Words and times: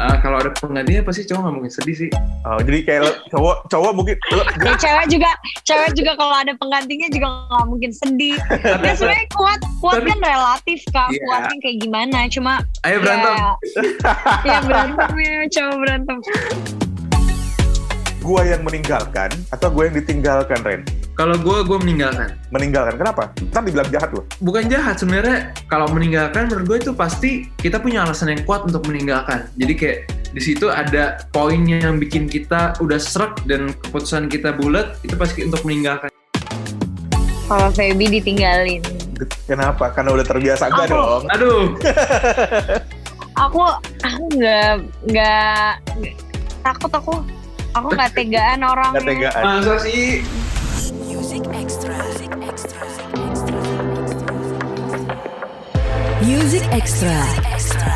uh, 0.00 0.16
kalau 0.18 0.40
ada 0.40 0.50
penggantinya 0.56 1.04
pasti 1.04 1.22
cowok 1.24 1.40
nggak 1.40 1.54
mungkin 1.54 1.72
sedih 1.72 1.96
sih. 1.96 2.10
Oh, 2.42 2.56
jadi 2.58 2.78
kayak 2.82 3.00
lo, 3.04 3.12
cowok 3.28 3.56
cowok 3.68 3.92
mungkin 3.92 4.16
lo, 4.32 4.42
Ya, 4.66 4.72
cewek 4.74 5.06
juga 5.12 5.30
cewek 5.62 5.90
juga 5.92 6.12
kalau 6.16 6.34
ada 6.34 6.52
penggantinya 6.56 7.08
juga 7.12 7.26
nggak 7.52 7.66
mungkin 7.68 7.90
sedih. 7.92 8.36
Ya 8.80 8.92
sebenarnya 8.96 9.28
kuat 9.30 9.60
kuat 9.78 9.94
Tapi- 10.00 10.08
kan 10.08 10.18
relatif 10.20 10.80
kak. 10.90 11.08
Iya. 11.12 11.20
Kuatnya 11.22 11.56
kayak 11.60 11.76
gimana? 11.78 12.18
Cuma 12.26 12.52
Ayo 12.82 12.96
berantem. 13.04 13.34
Ya, 13.36 13.50
ya 14.48 14.58
berantem 14.64 15.08
ya 15.14 15.32
cowok 15.52 15.76
berantem. 15.78 16.18
gua 18.20 18.44
yang 18.44 18.62
meninggalkan 18.62 19.32
atau 19.48 19.72
gue 19.72 19.82
yang 19.88 19.96
ditinggalkan 19.96 20.60
Ren? 20.60 20.80
Kalau 21.20 21.36
gue 21.36 21.58
gue 21.68 21.78
meninggalkan. 21.84 22.32
Meninggalkan 22.48 22.96
kenapa? 22.96 23.28
Kan 23.52 23.68
dibilang 23.68 23.92
jahat 23.92 24.08
loh. 24.08 24.24
Bukan 24.40 24.72
jahat 24.72 24.96
sebenarnya. 24.96 25.52
Kalau 25.68 25.84
meninggalkan 25.92 26.48
menurut 26.48 26.64
gue 26.64 26.78
itu 26.80 26.92
pasti 26.96 27.30
kita 27.60 27.76
punya 27.76 28.08
alasan 28.08 28.32
yang 28.32 28.40
kuat 28.48 28.64
untuk 28.64 28.88
meninggalkan. 28.88 29.44
Jadi 29.60 29.72
kayak 29.76 29.98
di 30.32 30.40
situ 30.40 30.72
ada 30.72 31.20
poin 31.28 31.60
yang 31.60 32.00
bikin 32.00 32.24
kita 32.24 32.72
udah 32.80 32.96
serak 32.96 33.36
dan 33.44 33.68
keputusan 33.84 34.32
kita 34.32 34.56
bulat 34.56 34.96
itu 35.04 35.12
pasti 35.12 35.44
untuk 35.44 35.60
meninggalkan. 35.60 36.08
Kalau 37.44 37.68
Feby 37.68 38.16
ditinggalin. 38.16 38.80
Kenapa? 39.44 39.92
Karena 39.92 40.16
udah 40.16 40.24
terbiasa 40.24 40.72
enggak 40.72 40.88
Aku- 40.88 40.96
dong. 40.96 41.22
Aduh, 41.28 41.62
Aku 43.44 43.60
aku 44.00 44.22
nggak 44.32 44.72
nggak 45.04 45.70
takut 46.64 46.88
aku. 46.90 47.12
Aku 47.76 47.92
nggak 47.92 48.08
tegaan 48.16 48.64
orang. 48.64 48.96
Enggak 48.96 49.36
tegaan. 49.36 49.44
masa 49.60 49.76
sih? 49.84 50.24
Music 51.40 51.56
Extra. 51.56 51.96
Music 51.96 52.32
Extra. 52.44 52.80
Music 56.20 56.64
Extra. 56.68 57.16
Extra. 57.48 57.94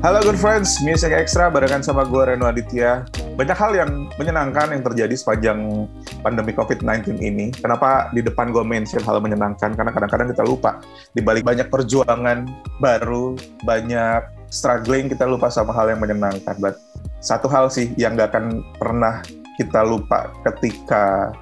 Halo 0.00 0.24
good 0.24 0.40
friends, 0.40 0.80
Music 0.80 1.12
Extra 1.12 1.52
barengan 1.52 1.84
sama 1.84 2.08
gue 2.08 2.32
Reno 2.32 2.48
Aditya. 2.48 3.04
Banyak 3.36 3.58
hal 3.60 3.76
yang 3.76 4.08
menyenangkan 4.16 4.72
yang 4.72 4.80
terjadi 4.80 5.12
sepanjang 5.12 5.84
pandemi 6.24 6.56
COVID-19 6.56 7.20
ini. 7.20 7.52
Kenapa 7.52 8.08
di 8.16 8.24
depan 8.24 8.56
gue 8.56 8.64
mention 8.64 9.04
hal 9.04 9.20
menyenangkan? 9.20 9.76
Karena 9.76 9.92
kadang-kadang 9.92 10.32
kita 10.32 10.48
lupa. 10.48 10.80
Di 11.12 11.20
balik 11.20 11.44
banyak 11.44 11.68
perjuangan 11.68 12.48
baru, 12.80 13.36
banyak 13.68 14.48
struggling, 14.48 15.12
kita 15.12 15.28
lupa 15.28 15.52
sama 15.52 15.76
hal 15.76 15.92
yang 15.92 16.00
menyenangkan. 16.00 16.56
But 16.56 16.87
satu 17.18 17.50
hal 17.50 17.68
sih 17.68 17.90
yang 17.98 18.14
gak 18.14 18.34
akan 18.34 18.62
pernah 18.78 19.22
kita 19.58 19.82
lupa 19.82 20.30
ketika 20.46 21.34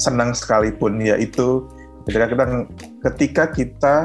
senang 0.00 0.32
sekalipun, 0.32 1.00
yaitu 1.00 1.64
ketika 2.08 2.26
kita, 2.32 2.44
ketika 3.04 3.44
kita 3.52 3.96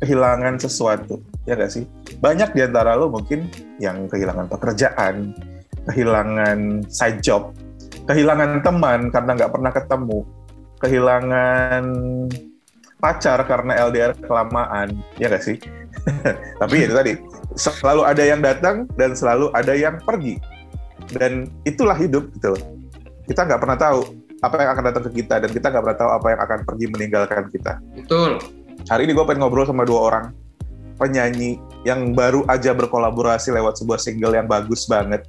kehilangan 0.00 0.56
sesuatu. 0.56 1.20
Ya 1.44 1.54
gak 1.54 1.72
sih? 1.72 1.84
banyak 2.20 2.56
di 2.56 2.60
antara 2.64 2.96
lo 2.96 3.12
mungkin 3.12 3.48
yang 3.76 4.08
kehilangan 4.08 4.48
pekerjaan, 4.48 5.36
kehilangan 5.88 6.88
side 6.88 7.20
job, 7.20 7.52
kehilangan 8.08 8.64
teman 8.64 9.12
karena 9.12 9.30
nggak 9.36 9.52
pernah 9.52 9.72
ketemu, 9.72 10.18
kehilangan 10.80 11.84
pacar 13.06 13.38
karena 13.46 13.78
LDR 13.86 14.18
kelamaan, 14.18 14.98
ya 15.22 15.30
nggak 15.30 15.44
sih? 15.46 15.56
Tapi 16.60 16.90
itu 16.90 16.90
tadi, 16.90 17.14
selalu 17.54 18.02
ada 18.02 18.22
yang 18.26 18.42
datang 18.42 18.90
dan 18.98 19.14
selalu 19.14 19.54
ada 19.54 19.78
yang 19.78 20.02
pergi. 20.02 20.42
Dan 21.14 21.46
itulah 21.62 21.94
hidup 21.94 22.34
gitu 22.34 22.58
loh. 22.58 22.62
Kita 23.30 23.46
nggak 23.46 23.62
pernah 23.62 23.78
tahu 23.78 24.10
apa 24.42 24.58
yang 24.58 24.70
akan 24.74 24.84
datang 24.90 25.04
ke 25.06 25.22
kita 25.22 25.38
dan 25.38 25.50
kita 25.54 25.66
nggak 25.70 25.82
pernah 25.86 25.98
tahu 26.02 26.10
apa 26.18 26.26
yang 26.34 26.40
akan 26.42 26.58
pergi 26.66 26.86
meninggalkan 26.90 27.42
kita. 27.54 27.78
Betul. 27.94 28.42
Hari 28.90 29.06
ini 29.06 29.14
gue 29.14 29.22
pengen 29.22 29.46
ngobrol 29.46 29.66
sama 29.70 29.86
dua 29.86 30.00
orang 30.10 30.24
penyanyi 30.98 31.60
yang 31.86 32.16
baru 32.16 32.42
aja 32.50 32.72
berkolaborasi 32.74 33.54
lewat 33.54 33.78
sebuah 33.78 34.02
single 34.02 34.34
yang 34.34 34.50
bagus 34.50 34.88
banget. 34.90 35.22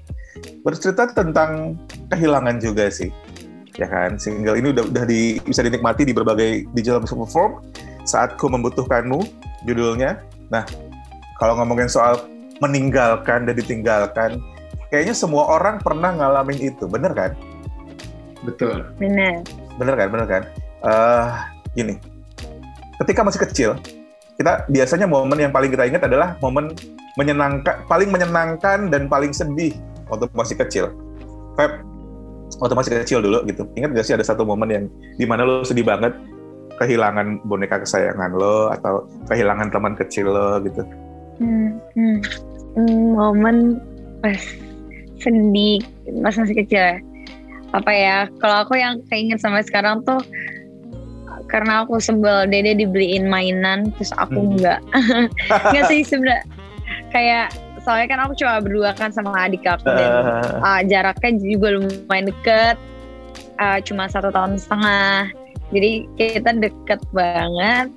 Bercerita 0.65 1.13
tentang 1.13 1.77
kehilangan 2.09 2.57
juga 2.57 2.89
sih. 2.89 3.13
Ya 3.77 3.85
kan, 3.85 4.17
single 4.17 4.57
ini 4.57 4.73
udah, 4.73 4.89
udah 4.89 5.05
di, 5.05 5.38
bisa 5.45 5.61
dinikmati 5.61 6.01
di 6.01 6.13
berbagai 6.13 6.65
digital 6.73 6.97
music 7.01 7.13
platform. 7.13 7.61
Saatku 8.09 8.49
membutuhkanmu, 8.49 9.21
judulnya. 9.69 10.17
Nah, 10.49 10.65
kalau 11.38 11.61
ngomongin 11.61 11.85
soal 11.85 12.25
meninggalkan 12.57 13.45
dan 13.45 13.53
ditinggalkan, 13.53 14.41
kayaknya 14.89 15.13
semua 15.13 15.45
orang 15.45 15.77
pernah 15.77 16.09
ngalamin 16.09 16.57
itu, 16.57 16.89
bener 16.89 17.13
kan? 17.13 17.31
Betul. 18.41 18.89
Bener. 18.97 19.45
Bener 19.77 19.94
kan, 19.94 20.07
bener 20.09 20.25
kan? 20.25 20.44
Eh, 20.81 21.27
gini, 21.77 21.94
ketika 23.05 23.21
masih 23.21 23.41
kecil, 23.45 23.69
kita 24.41 24.65
biasanya 24.69 25.05
momen 25.05 25.38
yang 25.38 25.53
paling 25.53 25.69
kita 25.69 25.85
ingat 25.85 26.05
adalah 26.05 26.33
momen 26.41 26.73
menyenangkan, 27.17 27.85
paling 27.85 28.09
menyenangkan 28.09 28.89
dan 28.89 29.09
paling 29.09 29.33
sedih 29.33 29.73
waktu 30.09 30.29
masih 30.33 30.55
kecil. 30.57 30.85
Feb, 31.57 31.81
waktu 32.57 32.73
masih 32.73 32.91
kecil 33.01 33.19
dulu 33.22 33.45
gitu, 33.45 33.63
ingat 33.78 33.94
gak 33.94 34.06
sih 34.06 34.16
ada 34.18 34.25
satu 34.25 34.41
momen 34.44 34.69
yang 34.69 34.85
di 35.18 35.25
mana 35.25 35.45
lo 35.45 35.62
sedih 35.62 35.85
banget 35.85 36.13
kehilangan 36.78 37.41
boneka 37.45 37.81
kesayangan 37.81 38.38
lo 38.38 38.69
atau 38.69 39.06
kehilangan 39.29 39.69
teman 39.73 39.94
kecil 39.97 40.29
lo 40.29 40.62
gitu. 40.62 40.81
Hmm, 41.38 41.78
hmm. 41.94 42.18
Hmm, 42.78 43.06
momen 43.18 43.57
pas 44.22 44.38
sedih 45.18 45.81
pas 46.22 46.34
masih 46.38 46.57
kecil 46.66 46.81
ya. 46.81 46.97
apa 47.75 47.91
ya 47.91 48.18
kalau 48.40 48.63
aku 48.63 48.79
yang 48.79 49.01
keinget 49.12 49.44
sampai 49.44 49.59
sekarang 49.66 50.00
tuh 50.07 50.22
karena 51.51 51.84
aku 51.84 52.00
sebel 52.00 52.47
dede 52.47 52.79
dibeliin 52.79 53.28
mainan 53.28 53.91
terus 53.97 54.12
aku 54.16 54.39
Hmm. 54.39 54.56
enggak 54.56 54.79
enggak 55.68 55.84
sih 55.91 56.00
sebenarnya 56.09 56.44
kayak 57.12 57.51
soalnya 57.87 58.07
kan 58.11 58.19
aku 58.27 58.35
cuma 58.35 58.59
berdua 58.59 58.91
kan 58.91 59.15
sama 59.15 59.47
adik 59.47 59.63
aku 59.63 59.87
dan 59.87 60.11
uh, 60.67 60.81
jaraknya 60.83 61.39
juga 61.39 61.79
lumayan 61.79 62.27
deket 62.27 62.75
uh, 63.63 63.79
cuma 63.79 64.11
satu 64.11 64.27
tahun 64.27 64.59
setengah 64.59 65.31
jadi 65.71 65.91
kita 66.19 66.51
deket 66.59 66.99
banget 67.15 67.87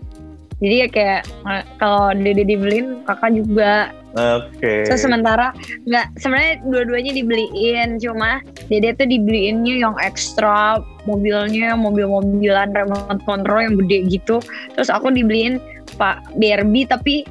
jadi 0.62 0.74
ya 0.86 0.88
kayak 0.94 1.20
uh, 1.42 1.66
kalau 1.82 2.14
dede 2.14 2.46
dibeliin 2.46 3.02
kakak 3.02 3.34
juga 3.34 3.90
Oke. 4.10 4.90
So 4.90 4.98
sementara 4.98 5.54
nggak 5.86 6.18
sebenarnya 6.18 6.58
dua-duanya 6.66 7.14
dibeliin 7.14 8.02
cuma 8.02 8.42
Dede 8.66 8.98
tuh 8.98 9.06
dibeliinnya 9.06 9.86
yang 9.86 9.94
ekstra 10.02 10.82
mobilnya 11.06 11.78
mobil-mobilan 11.78 12.74
remote 12.74 13.22
control 13.22 13.70
yang 13.70 13.78
gede 13.86 14.18
gitu. 14.18 14.42
Terus 14.74 14.90
aku 14.90 15.14
dibeliin 15.14 15.62
Pak 15.94 16.34
Barbie 16.42 16.90
tapi 16.90 17.22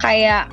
kayak 0.00 0.48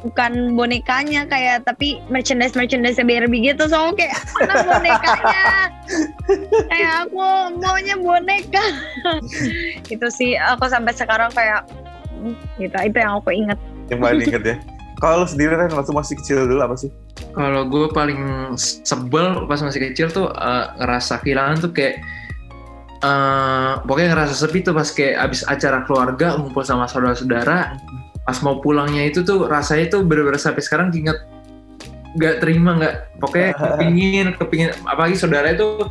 bukan 0.00 0.56
bonekanya 0.56 1.28
kayak 1.28 1.68
tapi 1.68 2.00
merchandise 2.08 2.56
merchandise 2.56 2.96
Barbie 3.00 3.44
gitu. 3.44 3.68
So 3.68 3.92
kayak 3.92 4.16
mana 4.36 4.54
bonekanya. 4.64 5.44
Kayak 6.70 7.10
aku 7.10 7.26
maunya 7.58 7.98
boneka. 7.98 8.62
Itu 9.94 10.06
sih 10.08 10.38
aku 10.38 10.70
sampai 10.70 10.94
sekarang 10.94 11.34
kayak 11.34 11.66
hmm, 12.14 12.34
gitu. 12.62 12.76
Itu 12.86 12.96
yang 13.02 13.18
aku 13.18 13.30
inget 13.34 13.58
Yang 13.90 14.00
paling 14.00 14.22
inget 14.30 14.44
ya. 14.46 14.56
Kalau 15.00 15.24
sendiri 15.24 15.56
kan 15.56 15.72
waktu 15.74 15.92
masih 15.96 16.14
kecil 16.20 16.46
dulu 16.46 16.60
apa 16.62 16.76
sih? 16.76 16.92
Kalau 17.32 17.66
gue 17.66 17.88
paling 17.90 18.52
sebel 18.60 19.48
pas 19.48 19.58
masih 19.58 19.90
kecil 19.90 20.12
tuh 20.12 20.30
eh, 20.30 20.64
ngerasa 20.78 21.24
kehilangan 21.24 21.56
tuh 21.68 21.72
kayak 21.74 21.98
eh 23.00 23.72
pokoknya 23.88 24.12
ngerasa 24.12 24.34
sepi 24.36 24.60
tuh 24.60 24.76
pas 24.76 24.84
kayak 24.92 25.16
abis 25.24 25.40
acara 25.48 25.88
keluarga 25.88 26.36
ngumpul 26.36 26.60
sama 26.60 26.84
saudara-saudara 26.84 27.80
pas 28.30 28.38
mau 28.46 28.62
pulangnya 28.62 29.10
itu 29.10 29.26
tuh 29.26 29.50
rasanya 29.50 29.90
tuh 29.90 30.06
bener-bener 30.06 30.38
sampai 30.38 30.62
sekarang 30.62 30.94
inget. 30.94 31.18
Nggak 32.14 32.38
terima 32.38 32.78
nggak. 32.78 32.94
Pokoknya 33.18 33.50
kepingin 33.58 34.26
kepingin. 34.38 34.70
Apalagi 34.86 35.18
saudara 35.18 35.50
itu 35.50 35.82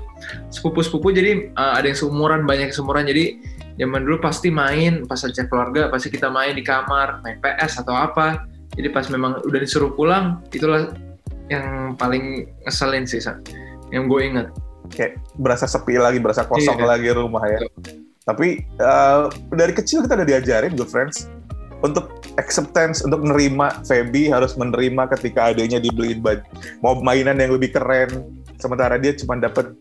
sepupu-sepupu 0.48 1.12
jadi 1.12 1.52
eh, 1.52 1.74
ada 1.76 1.84
yang 1.84 2.00
seumuran 2.00 2.48
banyak 2.48 2.72
yang 2.72 2.76
seumuran. 2.80 3.04
Jadi 3.12 3.44
zaman 3.76 4.08
dulu 4.08 4.24
pasti 4.24 4.48
main 4.48 5.04
pas 5.04 5.20
acara 5.20 5.48
keluarga 5.52 5.82
pasti 5.92 6.08
kita 6.08 6.32
main 6.32 6.56
di 6.56 6.64
kamar 6.64 7.20
main 7.28 7.44
PS 7.44 7.84
atau 7.84 7.92
apa. 7.92 8.48
Jadi 8.72 8.88
pas 8.88 9.04
memang 9.12 9.44
udah 9.44 9.60
disuruh 9.60 9.92
pulang 9.92 10.40
itulah 10.56 10.96
yang 11.52 11.98
paling 12.00 12.48
ngeselin 12.64 13.04
sih 13.04 13.20
San. 13.20 13.44
yang 13.90 14.06
gue 14.06 14.22
inget 14.22 14.48
kayak 14.94 15.18
berasa 15.34 15.66
sepi 15.66 15.98
lagi, 15.98 16.22
berasa 16.22 16.46
kosong 16.46 16.78
Iya. 16.78 16.86
lagi 16.86 17.10
rumah 17.10 17.42
ya. 17.50 17.58
Tapi 18.22 18.62
eh, 18.62 19.22
dari 19.50 19.74
kecil 19.74 20.06
kita 20.06 20.14
udah 20.14 20.28
diajarin, 20.30 20.78
good 20.78 20.94
friends, 20.94 21.26
untuk 21.80 22.12
acceptance, 22.36 23.04
untuk 23.04 23.24
menerima 23.24 23.84
Feby 23.88 24.32
harus 24.32 24.56
menerima 24.60 25.08
ketika 25.16 25.52
adanya 25.52 25.80
dibeliin 25.80 26.20
baju, 26.20 26.44
mau 26.84 27.00
mainan 27.00 27.40
yang 27.40 27.56
lebih 27.56 27.72
keren, 27.72 28.36
sementara 28.60 29.00
dia 29.00 29.16
cuma 29.16 29.40
dapat 29.40 29.72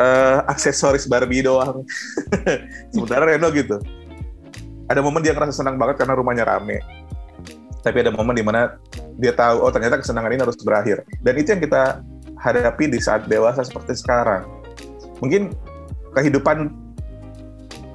eh, 0.00 0.38
aksesoris 0.48 1.08
Barbie 1.08 1.44
doang. 1.44 1.84
sementara 2.92 3.24
Reno 3.24 3.48
gitu. 3.52 3.80
Ada 4.88 5.00
momen 5.00 5.24
dia 5.24 5.32
ngerasa 5.32 5.64
senang 5.64 5.80
banget 5.80 6.04
karena 6.04 6.12
rumahnya 6.18 6.44
rame. 6.44 6.84
Tapi 7.82 7.96
ada 8.04 8.12
momen 8.12 8.36
di 8.36 8.44
mana 8.44 8.76
dia 9.16 9.32
tahu, 9.32 9.64
oh 9.64 9.72
ternyata 9.72 9.98
kesenangan 9.98 10.30
ini 10.36 10.42
harus 10.44 10.58
berakhir. 10.60 11.02
Dan 11.24 11.34
itu 11.40 11.48
yang 11.56 11.62
kita 11.64 12.04
hadapi 12.36 12.90
di 12.90 13.00
saat 13.00 13.26
dewasa 13.26 13.64
seperti 13.64 13.96
sekarang. 13.96 14.44
Mungkin 15.24 15.54
kehidupan 16.12 16.81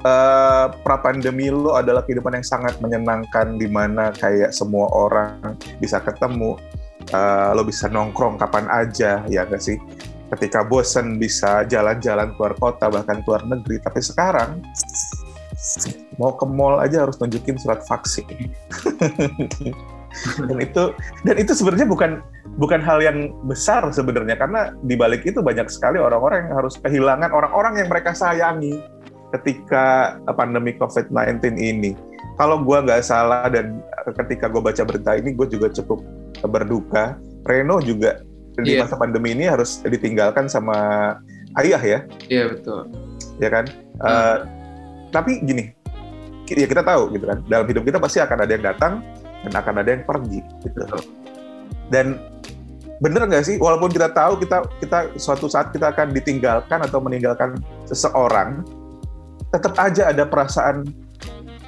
eh, 0.04 0.66
pra 0.84 0.98
pandemi 1.02 1.50
lo 1.50 1.78
adalah 1.78 2.04
kehidupan 2.06 2.38
yang 2.38 2.46
sangat 2.46 2.78
menyenangkan 2.84 3.58
di 3.58 3.66
mana 3.70 4.14
kayak 4.14 4.54
semua 4.54 4.90
orang 4.94 5.58
bisa 5.82 6.02
ketemu, 6.02 6.58
eh, 7.10 7.50
lo 7.54 7.64
bisa 7.66 7.90
nongkrong 7.90 8.38
kapan 8.38 8.66
aja, 8.70 9.24
ya 9.30 9.42
gak 9.48 9.62
sih? 9.62 9.78
Ketika 10.28 10.68
bosen 10.68 11.18
bisa 11.18 11.64
jalan-jalan 11.66 12.36
keluar 12.36 12.54
kota 12.60 12.92
bahkan 12.92 13.24
keluar 13.24 13.48
negeri. 13.48 13.80
Tapi 13.80 14.00
sekarang 14.04 14.60
mau 16.20 16.36
ke 16.36 16.44
mall 16.44 16.84
aja 16.84 17.08
harus 17.08 17.16
nunjukin 17.18 17.56
surat 17.56 17.80
vaksin. 17.88 18.28
dan 20.50 20.58
itu 20.58 20.84
dan 21.26 21.36
itu 21.38 21.52
sebenarnya 21.54 21.88
bukan 21.88 22.12
bukan 22.58 22.82
hal 22.82 23.00
yang 23.04 23.30
besar 23.46 23.86
sebenarnya 23.94 24.34
karena 24.40 24.74
di 24.82 24.98
balik 24.98 25.22
itu 25.28 25.40
banyak 25.44 25.70
sekali 25.70 26.02
orang-orang 26.02 26.50
yang 26.50 26.56
harus 26.58 26.76
kehilangan 26.82 27.30
orang-orang 27.30 27.84
yang 27.84 27.88
mereka 27.92 28.18
sayangi 28.18 28.82
ketika 29.36 30.16
pandemi 30.36 30.76
COVID-19 30.78 31.58
ini. 31.60 31.92
Kalau 32.38 32.62
gue 32.62 32.78
nggak 32.78 33.02
salah 33.02 33.50
dan 33.50 33.82
ketika 34.24 34.46
gue 34.48 34.62
baca 34.62 34.84
berita 34.86 35.18
ini 35.18 35.34
gue 35.34 35.48
juga 35.50 35.68
cukup 35.74 36.00
berduka. 36.46 37.18
Reno 37.48 37.80
juga 37.82 38.22
di 38.60 38.76
Iya. 38.76 38.84
masa 38.86 38.98
pandemi 38.98 39.32
ini 39.38 39.46
harus 39.48 39.80
ditinggalkan 39.86 40.50
sama 40.50 40.76
ayah 41.62 41.82
ya, 41.82 42.00
Iya 42.28 42.44
betul. 42.58 42.90
ya 43.40 43.50
kan? 43.54 43.66
Eh, 44.04 44.38
tapi 45.14 45.40
gini, 45.46 45.72
ya 46.50 46.68
kita 46.68 46.82
tahu 46.84 47.14
gitu 47.16 47.26
kan, 47.30 47.40
dalam 47.48 47.66
hidup 47.70 47.86
kita 47.86 48.02
pasti 48.02 48.18
akan 48.20 48.38
ada 48.44 48.52
yang 48.52 48.66
datang 48.66 48.94
dan 49.46 49.54
akan 49.54 49.74
ada 49.80 49.90
yang 49.94 50.04
pergi 50.04 50.42
gitu. 50.66 50.84
Dan 51.88 52.18
bener 53.00 53.30
nggak 53.30 53.46
sih, 53.46 53.56
walaupun 53.62 53.94
kita 53.94 54.10
tahu 54.12 54.42
kita 54.42 54.66
kita 54.82 54.98
suatu 55.22 55.46
saat 55.48 55.70
kita 55.72 55.94
akan 55.94 56.12
ditinggalkan 56.12 56.82
atau 56.82 56.98
meninggalkan 57.00 57.56
seseorang, 57.86 58.66
tetap 59.52 59.74
aja 59.80 60.12
ada 60.12 60.24
perasaan 60.28 60.84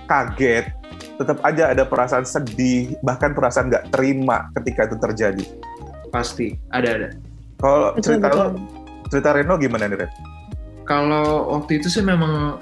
kaget, 0.09 0.71
tetap 1.21 1.37
aja 1.45 1.71
ada 1.71 1.83
perasaan 1.85 2.25
sedih, 2.25 2.95
bahkan 3.05 3.31
perasaan 3.31 3.69
nggak 3.71 3.93
terima 3.93 4.49
ketika 4.59 4.89
itu 4.89 4.97
terjadi. 4.99 5.45
Pasti 6.09 6.57
ada 6.73 6.89
ada. 6.95 7.09
Kalau 7.59 7.91
cerita 7.99 8.27
betul. 8.31 8.39
lo, 8.39 8.45
cerita 9.11 9.29
Reno 9.35 9.55
gimana 9.59 9.85
nih 9.91 9.97
Ren? 9.99 10.11
Kalau 10.87 11.53
waktu 11.53 11.83
itu 11.83 11.91
sih 11.91 12.01
memang 12.01 12.57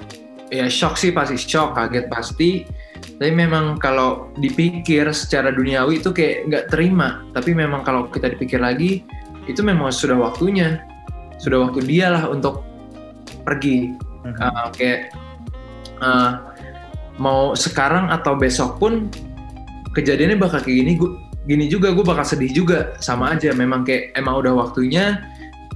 ya 0.52 0.68
shock 0.68 0.98
sih 1.00 1.14
pasti 1.14 1.38
shock, 1.38 1.78
kaget 1.78 2.06
pasti. 2.10 2.50
Tapi 2.98 3.30
memang 3.30 3.78
kalau 3.78 4.30
dipikir 4.42 5.06
secara 5.14 5.54
duniawi 5.54 6.02
itu 6.02 6.10
kayak 6.10 6.50
nggak 6.50 6.64
terima. 6.70 7.22
Tapi 7.32 7.54
memang 7.54 7.86
kalau 7.86 8.10
kita 8.10 8.34
dipikir 8.34 8.58
lagi, 8.58 9.06
itu 9.46 9.60
memang 9.62 9.94
sudah 9.94 10.18
waktunya. 10.18 10.82
Sudah 11.38 11.70
waktu 11.70 11.86
dia 11.86 12.10
lah 12.10 12.26
untuk 12.26 12.66
pergi. 13.46 13.94
Uh, 14.26 14.68
kayak 14.74 15.14
uh, 16.02 16.54
mau 17.18 17.54
sekarang 17.54 18.10
atau 18.10 18.34
besok 18.38 18.78
pun 18.82 19.10
kejadiannya 19.94 20.38
bakal 20.38 20.62
kayak 20.62 20.84
gini. 20.84 20.92
Gua, 20.98 21.18
gini 21.48 21.64
juga 21.70 21.90
gue 21.94 22.04
bakal 22.04 22.26
sedih 22.26 22.52
juga 22.52 22.78
sama 22.98 23.34
aja. 23.34 23.54
Memang 23.54 23.86
kayak 23.86 24.14
emang 24.18 24.42
udah 24.42 24.54
waktunya. 24.54 25.22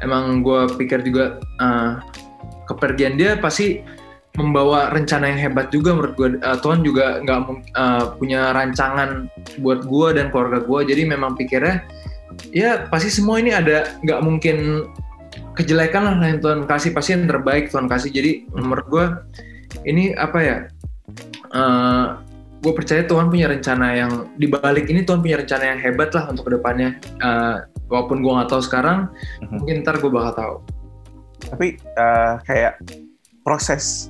Emang 0.02 0.42
gue 0.42 0.66
pikir 0.78 1.06
juga 1.06 1.38
uh, 1.62 2.02
kepergian 2.66 3.14
dia 3.14 3.38
pasti 3.38 3.82
membawa 4.40 4.88
rencana 4.88 5.28
yang 5.28 5.40
hebat 5.50 5.68
juga 5.68 5.92
menurut 5.92 6.14
gue 6.16 6.28
Uh, 6.42 6.58
Tuhan 6.58 6.80
juga 6.80 7.20
nggak 7.20 7.38
uh, 7.76 8.04
punya 8.16 8.50
rancangan 8.56 9.28
buat 9.60 9.84
gue 9.84 10.08
dan 10.16 10.32
keluarga 10.32 10.64
gue 10.64 10.80
jadi 10.88 11.02
memang 11.04 11.36
pikirnya 11.36 11.84
ya 12.50 12.88
pasti 12.88 13.12
semua 13.12 13.38
ini 13.38 13.52
ada 13.52 13.92
nggak 14.00 14.20
mungkin 14.24 14.88
kejelekan 15.52 16.02
lah 16.04 16.14
yang 16.22 16.40
Tuhan 16.40 16.60
kasih 16.64 16.90
pasti 16.92 17.12
yang 17.14 17.28
terbaik 17.28 17.68
Tuhan 17.68 17.86
kasih. 17.86 18.10
Jadi 18.10 18.48
menurut 18.52 18.86
gue 18.88 19.04
ini 19.84 20.12
apa 20.16 20.38
ya 20.40 20.56
gue 22.62 22.72
percaya 22.72 23.02
Tuhan 23.02 23.26
punya 23.26 23.50
rencana 23.50 23.86
yang 23.92 24.30
dibalik 24.38 24.86
ini 24.86 25.02
Tuhan 25.02 25.18
punya 25.18 25.42
rencana 25.42 25.74
yang 25.74 25.78
hebat 25.82 26.14
lah 26.14 26.30
untuk 26.30 26.46
ke 26.46 26.52
depannya. 26.54 26.94
Uh, 27.18 27.66
walaupun 27.90 28.22
gue 28.22 28.32
nggak 28.32 28.48
tahu 28.48 28.62
sekarang 28.62 29.10
Mhm. 29.42 29.58
mungkin 29.58 29.74
ntar 29.82 29.98
gue 29.98 30.08
bakal 30.08 30.32
tahu. 30.32 30.54
Tapi 31.42 31.66
eh, 31.76 32.32
kayak 32.46 32.78
proses. 33.42 34.08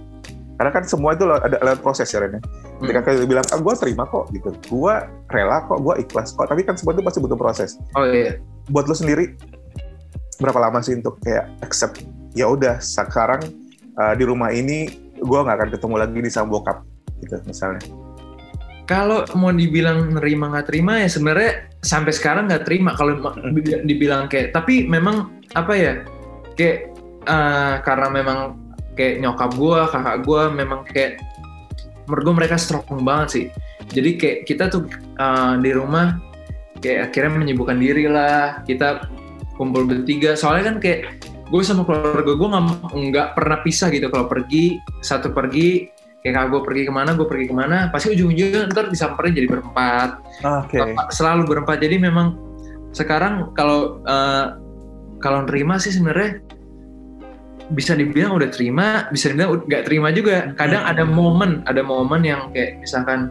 Karena 0.60 0.70
kan 0.70 0.84
semua 0.84 1.16
itu 1.16 1.24
ada 1.26 1.58
lewat 1.58 1.80
proses 1.80 2.06
ya 2.12 2.20
Ren 2.22 2.38
ya. 2.38 2.42
ketika 2.82 2.98
Hmm. 2.98 3.06
kalian 3.08 3.26
bilang 3.26 3.46
ah, 3.48 3.58
gue 3.58 3.74
terima 3.80 4.04
kok 4.06 4.24
gitu. 4.30 4.50
Gue 4.68 4.94
rela 5.32 5.64
kok 5.64 5.78
gue 5.80 5.94
ikhlas 6.04 6.36
kok. 6.36 6.46
Tapi 6.46 6.62
kan 6.62 6.76
semua 6.76 6.92
itu 6.92 7.02
pasti 7.02 7.18
butuh 7.18 7.38
proses. 7.40 7.80
Oh 7.96 8.04
iya. 8.04 8.36
Buat 8.68 8.86
lo 8.86 8.94
sendiri 8.94 9.32
berapa 10.40 10.58
lama 10.58 10.80
sih 10.80 10.96
untuk 10.96 11.20
kayak 11.20 11.50
accept 11.60 12.04
ya 12.32 12.48
udah 12.48 12.80
sekarang 12.80 13.42
eh, 13.98 14.14
di 14.16 14.24
rumah 14.24 14.48
ini 14.48 14.88
gue 15.22 15.38
nggak 15.38 15.56
akan 15.58 15.70
ketemu 15.70 15.94
lagi 16.00 16.18
di 16.18 16.30
sama 16.32 16.48
bokap 16.50 16.82
gitu 17.22 17.38
misalnya. 17.46 17.82
Kalau 18.82 19.22
mau 19.38 19.54
dibilang 19.54 20.18
nerima 20.18 20.50
nggak 20.50 20.66
terima 20.68 20.98
ya 20.98 21.08
sebenarnya 21.08 21.70
sampai 21.80 22.12
sekarang 22.12 22.50
nggak 22.50 22.66
terima. 22.66 22.92
Kalau 22.98 23.14
Mm. 23.16 23.54
dibi- 23.54 23.82
dibilang 23.86 24.26
kayak 24.26 24.50
tapi 24.52 24.90
memang 24.90 25.30
apa 25.54 25.72
ya 25.76 25.92
kayak 26.58 26.90
eh, 27.22 27.74
karena 27.86 28.08
memang 28.10 28.38
kayak 28.98 29.22
nyokap 29.22 29.50
gua 29.54 29.86
kakak 29.86 30.26
gua 30.26 30.50
memang 30.50 30.82
kayak 30.90 31.22
menurut 32.10 32.22
gua 32.26 32.34
mereka 32.42 32.58
strong 32.58 32.84
banget 33.06 33.28
sih. 33.30 33.44
Jadi 33.94 34.10
kayak 34.18 34.38
kita 34.50 34.64
tuh 34.66 34.90
eh, 34.98 35.54
di 35.62 35.70
rumah 35.70 36.18
kayak 36.82 37.14
akhirnya 37.14 37.38
menyibukkan 37.38 37.78
diri 37.78 38.10
lah. 38.10 38.66
Kita 38.66 39.06
kumpul 39.62 39.86
bertiga. 39.86 40.34
Soalnya 40.34 40.74
kan 40.74 40.76
kayak 40.82 41.22
gue 41.46 41.62
sama 41.62 41.86
keluarga 41.86 42.32
gue 42.34 42.48
nggak 42.50 42.64
nggak 42.90 43.28
pernah 43.38 43.58
pisah 43.62 43.88
gitu. 43.94 44.10
Kalau 44.10 44.26
pergi 44.26 44.82
satu 44.98 45.30
pergi 45.30 45.86
kayak 46.22 46.34
kalau 46.38 46.48
gue 46.58 46.62
pergi 46.66 46.82
ke 46.86 46.92
mana 46.94 47.10
gue 47.18 47.26
pergi 47.26 47.46
ke 47.50 47.54
mana 47.54 47.90
pasti 47.90 48.14
ujung-ujungnya 48.14 48.70
ntar 48.74 48.90
disamperin 48.90 49.34
jadi 49.34 49.46
berempat. 49.46 50.10
Oke. 50.42 50.78
Selalu 51.14 51.42
berempat. 51.46 51.78
Jadi 51.78 52.02
memang 52.02 52.34
sekarang 52.90 53.54
kalau 53.54 54.02
eh, 54.02 54.46
kalau 55.22 55.46
nerima 55.46 55.78
sih 55.78 55.94
sebenarnya 55.94 56.42
bisa 57.72 57.96
dibilang 57.96 58.36
udah 58.36 58.50
terima 58.50 59.06
bisa 59.14 59.30
dibilang 59.30 59.62
nggak 59.66 59.82
terima 59.86 60.08
juga. 60.10 60.50
Kadang 60.58 60.82
ada 60.82 61.06
momen 61.06 61.62
ada 61.70 61.80
momen 61.84 62.26
yang 62.26 62.50
kayak 62.50 62.82
misalkan 62.82 63.30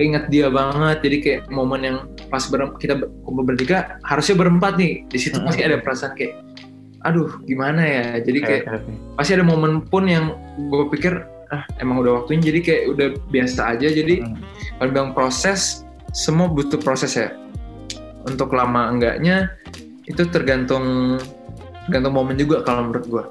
keinget 0.00 0.32
dia 0.32 0.48
banget. 0.48 1.04
Jadi 1.04 1.16
kayak 1.20 1.40
momen 1.52 1.80
yang 1.84 1.96
pas 2.32 2.48
berem- 2.48 2.72
kita 2.74 2.96
ber- 2.96 3.12
kumpul 3.20 3.44
bertiga 3.44 4.00
harusnya 4.02 4.40
berempat 4.40 4.80
nih. 4.80 5.04
Di 5.04 5.18
situ 5.20 5.36
Hmm. 5.36 5.44
pasti 5.44 5.60
ada 5.60 5.76
perasaan 5.76 6.16
kayak 6.16 6.40
aduh 7.04 7.28
gimana 7.44 7.84
ya? 7.84 8.06
Jadi 8.24 8.38
kayak 8.40 8.62
pasti 9.14 9.36
ada 9.36 9.44
momen 9.44 9.84
pun 9.84 10.08
yang 10.08 10.32
gue 10.56 10.88
pikir 10.88 11.20
ah 11.50 11.68
emang 11.76 12.00
udah 12.00 12.24
waktunya. 12.24 12.48
Jadi 12.48 12.60
kayak 12.64 12.82
udah 12.88 13.08
biasa 13.28 13.76
aja. 13.76 13.88
Jadi 13.92 14.24
Hmm. 14.24 14.40
kalau 14.76 14.88
bilang 14.88 15.10
proses 15.12 15.84
semua 16.16 16.48
butuh 16.48 16.80
proses 16.80 17.12
ya. 17.12 17.28
Untuk 18.20 18.52
lama 18.52 18.88
enggaknya 18.88 19.52
itu 20.04 20.24
tergantung 20.26 21.16
tergantung 21.84 22.14
momen 22.14 22.34
juga 22.34 22.64
kalau 22.64 22.88
menurut 22.88 23.06
gue 23.06 23.24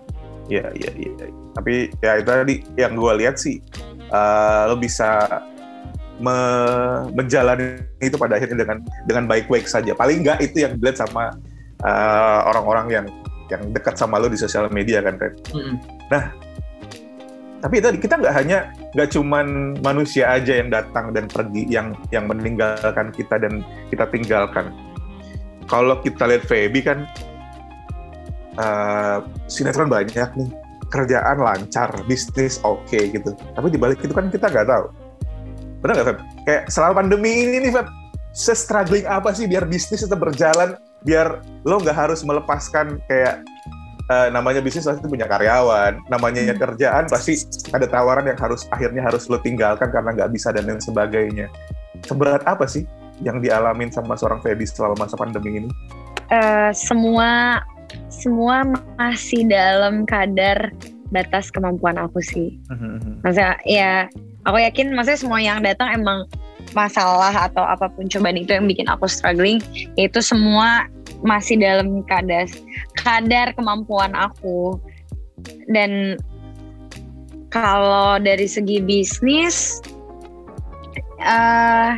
Iya, 0.49 0.65
iya, 0.73 0.89
iya. 0.97 1.29
Tapi 1.53 1.93
ya 2.01 2.17
itu 2.17 2.25
tadi 2.25 2.55
yang 2.73 2.97
gue 2.97 3.13
lihat 3.21 3.37
sih, 3.37 3.61
eh, 4.09 4.61
lo 4.65 4.73
bisa 4.75 5.29
me- 6.19 7.07
menjalani 7.15 7.79
itu 8.03 8.15
pada 8.19 8.35
akhirnya 8.35 8.67
dengan 8.67 8.77
dengan 9.07 9.23
baik-baik 9.25 9.65
saja. 9.65 9.95
Paling 9.95 10.21
nggak 10.23 10.39
itu 10.43 10.67
yang 10.67 10.75
dilihat 10.77 10.99
sama 10.99 11.33
eh, 11.83 12.39
orang-orang 12.45 12.87
yang 12.91 13.05
yang 13.49 13.63
dekat 13.73 13.97
sama 13.97 14.21
lo 14.21 14.29
di 14.29 14.37
sosial 14.37 14.69
media 14.69 15.01
kan, 15.01 15.17
Ren. 15.17 15.33
Mm-mm. 15.55 15.75
Tapi 17.59 17.75
tadi 17.83 17.97
kita 17.99 18.15
nggak 18.21 18.35
hanya 18.39 18.71
nggak 18.95 19.09
cuman 19.11 19.75
manusia 19.83 20.31
aja 20.31 20.55
yang 20.55 20.71
datang 20.71 21.11
dan 21.11 21.27
pergi, 21.27 21.67
yang 21.67 21.91
yang 22.13 22.29
meninggalkan 22.29 23.11
kita 23.11 23.35
dan 23.41 23.65
kita 23.91 24.07
tinggalkan. 24.07 24.71
Kalau 25.67 25.99
kita 25.99 26.29
lihat 26.29 26.45
Feby 26.45 26.81
kan 26.85 27.09
eh, 28.55 29.17
sinetron 29.49 29.89
banyak 29.89 30.29
nih, 30.39 30.49
kerjaan 30.93 31.37
lancar, 31.41 31.89
bisnis 32.05 32.61
oke 32.63 32.95
gitu. 32.95 33.33
Tapi 33.33 33.67
di 33.67 33.77
balik 33.81 33.99
itu 34.05 34.13
kan 34.13 34.31
kita 34.31 34.45
nggak 34.47 34.67
tahu. 34.69 35.08
Benar 35.79 35.93
nggak 35.99 36.07
Feb? 36.11 36.19
Kayak 36.43 36.63
selama 36.71 36.93
pandemi 37.03 37.31
ini 37.47 37.57
nih 37.63 37.71
Feb, 37.71 37.87
se-struggling 38.35 39.05
apa 39.07 39.31
sih 39.31 39.47
biar 39.47 39.65
bisnis 39.65 40.03
tetap 40.03 40.19
berjalan, 40.19 40.75
biar 41.07 41.39
lo 41.63 41.79
nggak 41.79 41.95
harus 41.95 42.21
melepaskan 42.27 42.99
kayak 43.07 43.41
eh, 44.11 44.27
namanya 44.31 44.59
bisnis 44.59 44.85
pasti 44.85 45.07
punya 45.07 45.25
karyawan, 45.29 46.03
namanya 46.11 46.51
kerjaan 46.55 47.07
pasti 47.07 47.39
ada 47.71 47.87
tawaran 47.87 48.27
yang 48.27 48.39
harus 48.39 48.67
akhirnya 48.73 49.05
harus 49.05 49.29
lo 49.31 49.39
tinggalkan 49.39 49.87
karena 49.89 50.15
nggak 50.15 50.31
bisa 50.35 50.51
dan 50.51 50.67
lain 50.67 50.83
sebagainya. 50.83 51.47
Seberat 52.03 52.43
apa 52.43 52.67
sih 52.67 52.83
yang 53.23 53.43
dialamin 53.43 53.91
sama 53.91 54.15
seorang 54.15 54.39
Feby 54.39 54.63
selama 54.63 55.07
masa 55.07 55.15
pandemi 55.19 55.63
ini? 55.63 55.69
Eh, 56.29 56.71
semua 56.75 57.63
semua 58.11 58.61
masih 58.99 59.49
dalam 59.49 60.05
kadar 60.05 60.69
batas 61.09 61.49
kemampuan 61.49 61.97
aku 61.97 62.21
sih. 62.21 62.61
Maksudnya 63.25 63.57
ya 63.65 64.05
aku 64.49 64.57
yakin 64.65 64.97
maksudnya 64.97 65.19
semua 65.21 65.39
yang 65.39 65.61
datang 65.61 65.93
emang 65.93 66.25
masalah 66.73 67.33
atau 67.49 67.65
apa 67.65 67.89
pun 67.89 68.09
cobaan 68.09 68.37
itu 68.37 68.53
yang 68.53 68.69
bikin 68.69 68.85
aku 68.89 69.09
struggling 69.09 69.57
itu 69.97 70.21
semua 70.21 70.85
masih 71.23 71.59
dalam 71.59 72.03
kadar 72.07 72.47
kadar 72.95 73.51
kemampuan 73.55 74.15
aku. 74.15 74.79
Dan 75.71 76.19
kalau 77.49 78.19
dari 78.19 78.45
segi 78.45 78.83
bisnis, 78.83 79.79
eh 81.23 81.93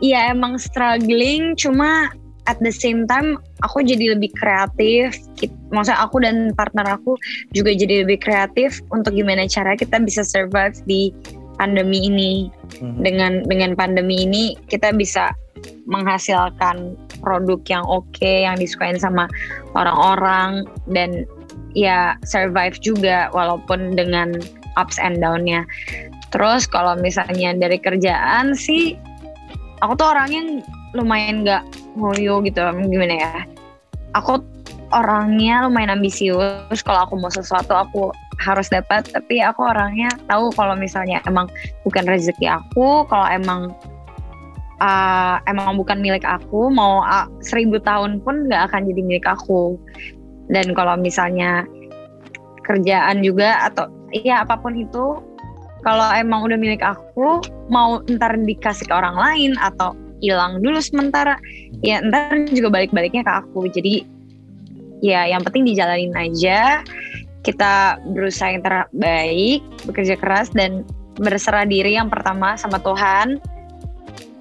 ya 0.00 0.32
emang 0.32 0.58
struggling, 0.60 1.56
cuma 1.56 2.10
at 2.46 2.58
the 2.62 2.72
same 2.72 3.04
time 3.06 3.38
aku 3.62 3.82
jadi 3.82 4.14
lebih 4.16 4.30
kreatif. 4.38 5.18
Maksudnya 5.74 5.98
aku 6.00 6.22
dan 6.22 6.54
partner 6.54 6.86
aku 6.86 7.18
juga 7.52 7.74
jadi 7.74 8.06
lebih 8.06 8.22
kreatif 8.22 8.80
untuk 8.94 9.14
gimana 9.14 9.46
cara 9.50 9.74
kita 9.74 9.98
bisa 10.02 10.22
survive 10.22 10.78
di 10.86 11.10
pandemi 11.58 12.06
ini. 12.06 12.32
Mhm. 12.80 13.02
Dengan 13.02 13.32
dengan 13.46 13.70
pandemi 13.74 14.24
ini 14.24 14.54
kita 14.70 14.94
bisa 14.94 15.34
menghasilkan 15.86 16.94
produk 17.22 17.60
yang 17.66 17.84
oke, 17.86 18.22
yang 18.22 18.58
disukain 18.58 18.98
sama 19.00 19.26
orang-orang 19.72 20.66
dan 20.90 21.24
ya 21.72 22.16
survive 22.24 22.76
juga 22.80 23.32
walaupun 23.32 23.96
dengan 23.96 24.36
ups 24.76 25.00
and 25.00 25.18
down-nya. 25.20 25.64
Terus 26.34 26.68
kalau 26.68 26.98
misalnya 26.98 27.56
dari 27.56 27.80
kerjaan 27.80 28.52
sih, 28.52 28.98
aku 29.80 29.96
tuh 29.96 30.12
orangnya 30.12 30.60
lumayan 30.92 31.46
nggak 31.46 31.64
ngoyo 31.96 32.44
gitu, 32.44 32.60
gimana 32.60 33.14
ya? 33.16 33.32
Aku 34.14 34.40
orangnya 34.94 35.66
lumayan 35.66 35.98
ambisius. 35.98 36.80
Kalau 36.84 37.08
aku 37.08 37.18
mau 37.18 37.32
sesuatu 37.32 37.74
aku 37.74 38.14
harus 38.40 38.68
dapat. 38.68 39.08
Tapi 39.10 39.42
aku 39.42 39.64
orangnya 39.64 40.12
tahu 40.30 40.52
kalau 40.54 40.76
misalnya 40.76 41.24
emang 41.26 41.48
bukan 41.82 42.04
rezeki 42.06 42.46
aku, 42.46 43.08
kalau 43.08 43.26
emang 43.32 43.72
uh, 44.80 45.40
emang 45.48 45.76
bukan 45.80 45.98
milik 46.00 46.24
aku, 46.24 46.68
mau 46.70 47.02
uh, 47.02 47.26
seribu 47.42 47.80
tahun 47.82 48.20
pun 48.22 48.46
nggak 48.46 48.72
akan 48.72 48.88
jadi 48.88 49.02
milik 49.02 49.26
aku. 49.26 49.80
Dan 50.46 50.76
kalau 50.78 50.94
misalnya 50.94 51.66
kerjaan 52.62 53.22
juga 53.22 53.66
atau 53.70 53.90
ya 54.10 54.42
apa 54.42 54.58
pun 54.58 54.74
itu 54.74 55.18
kalau 55.86 56.08
emang 56.14 56.42
udah 56.42 56.58
milik 56.58 56.82
aku 56.82 57.38
mau 57.70 58.02
ntar 58.10 58.34
dikasih 58.34 58.90
ke 58.90 58.94
orang 58.94 59.14
lain 59.14 59.54
atau 59.62 59.94
hilang 60.20 60.60
dulu 60.60 60.78
sementara. 60.80 61.36
Ya 61.84 62.00
ntar 62.00 62.48
juga 62.50 62.72
balik-baliknya 62.72 63.22
ke 63.24 63.32
aku. 63.32 63.68
Jadi 63.68 64.04
ya 65.04 65.28
yang 65.28 65.42
penting 65.44 65.66
dijalanin 65.68 66.14
aja. 66.16 66.80
Kita 67.46 68.02
berusaha 68.02 68.50
yang 68.50 68.64
terbaik 68.66 69.62
bekerja 69.86 70.18
keras 70.18 70.50
dan 70.50 70.82
berserah 71.14 71.62
diri 71.62 71.94
yang 71.94 72.10
pertama 72.10 72.58
sama 72.58 72.82
Tuhan. 72.82 73.38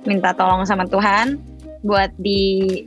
Minta 0.09 0.33
tolong 0.33 0.65
sama 0.65 0.89
Tuhan 0.89 1.37
buat 1.85 2.09
di 2.17 2.81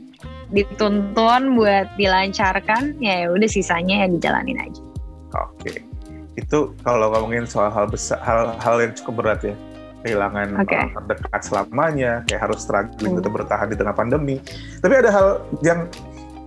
dituntun 0.51 1.55
buat 1.55 1.87
dilancarkan. 1.95 2.99
Ya 2.99 3.31
udah 3.31 3.47
sisanya 3.47 4.03
ya 4.03 4.07
dijalanin 4.11 4.59
aja. 4.59 4.81
Oke. 5.37 5.85
Itu 6.35 6.75
kalau 6.83 7.11
ngomongin 7.11 7.47
soal 7.47 7.71
hal 7.71 7.87
besar, 7.87 8.19
hal-hal 8.23 8.75
yang 8.79 8.93
cukup 8.95 9.13
berat 9.23 9.41
ya. 9.43 9.55
Kehilangan 9.99 10.63
Oke. 10.63 10.75
orang 10.75 10.91
terdekat 10.95 11.41
selamanya, 11.43 12.11
kayak 12.23 12.41
harus 12.47 12.63
struggling 12.63 13.11
Hmm. 13.13 13.19
tetap 13.19 13.31
bertahan 13.35 13.67
di 13.67 13.75
tengah 13.75 13.95
pandemi. 13.95 14.35
Tapi 14.79 14.93
ada 14.95 15.09
hal 15.11 15.27
yang 15.59 15.91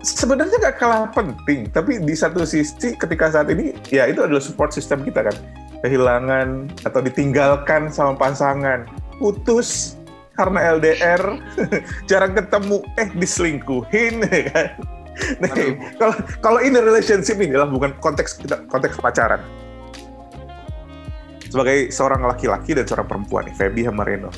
sebenarnya 0.00 0.56
gak 0.59 0.76
kalah 0.80 1.06
penting, 1.12 1.68
tapi 1.68 2.00
di 2.00 2.14
satu 2.16 2.42
sisi 2.42 2.97
ketika 2.97 3.30
saat 3.30 3.52
ini, 3.52 3.76
ya 3.92 4.09
itu 4.09 4.25
adalah 4.25 4.40
support 4.40 4.73
system 4.73 5.04
kita 5.04 5.28
kan. 5.28 5.37
Kehilangan 5.85 6.71
atau 6.87 7.00
ditinggalkan 7.02 7.90
sama 7.92 8.16
pasangan, 8.16 8.87
putus 9.21 9.99
karena 10.32 10.80
LDR, 10.80 11.23
jarang 12.11 12.32
ketemu, 12.32 12.80
eh 12.97 13.09
diselingkuhin, 13.14 14.25
ya 14.32 14.42
kan? 14.49 14.68
Nih, 15.44 15.52
Aduh. 15.52 15.73
kalau 16.00 16.14
kalau 16.40 16.61
ini 16.64 16.80
relationship 16.80 17.37
ini 17.37 17.52
adalah 17.52 17.68
bukan 17.68 17.92
konteks 18.00 18.40
kita 18.40 18.64
konteks 18.73 18.97
pacaran. 18.97 19.44
Sebagai 21.52 21.92
seorang 21.92 22.25
laki-laki 22.25 22.73
dan 22.73 22.88
seorang 22.88 23.04
perempuan 23.04 23.44
nih, 23.44 23.52
Feby 23.61 23.85
sama 23.85 24.09
Reno. 24.09 24.32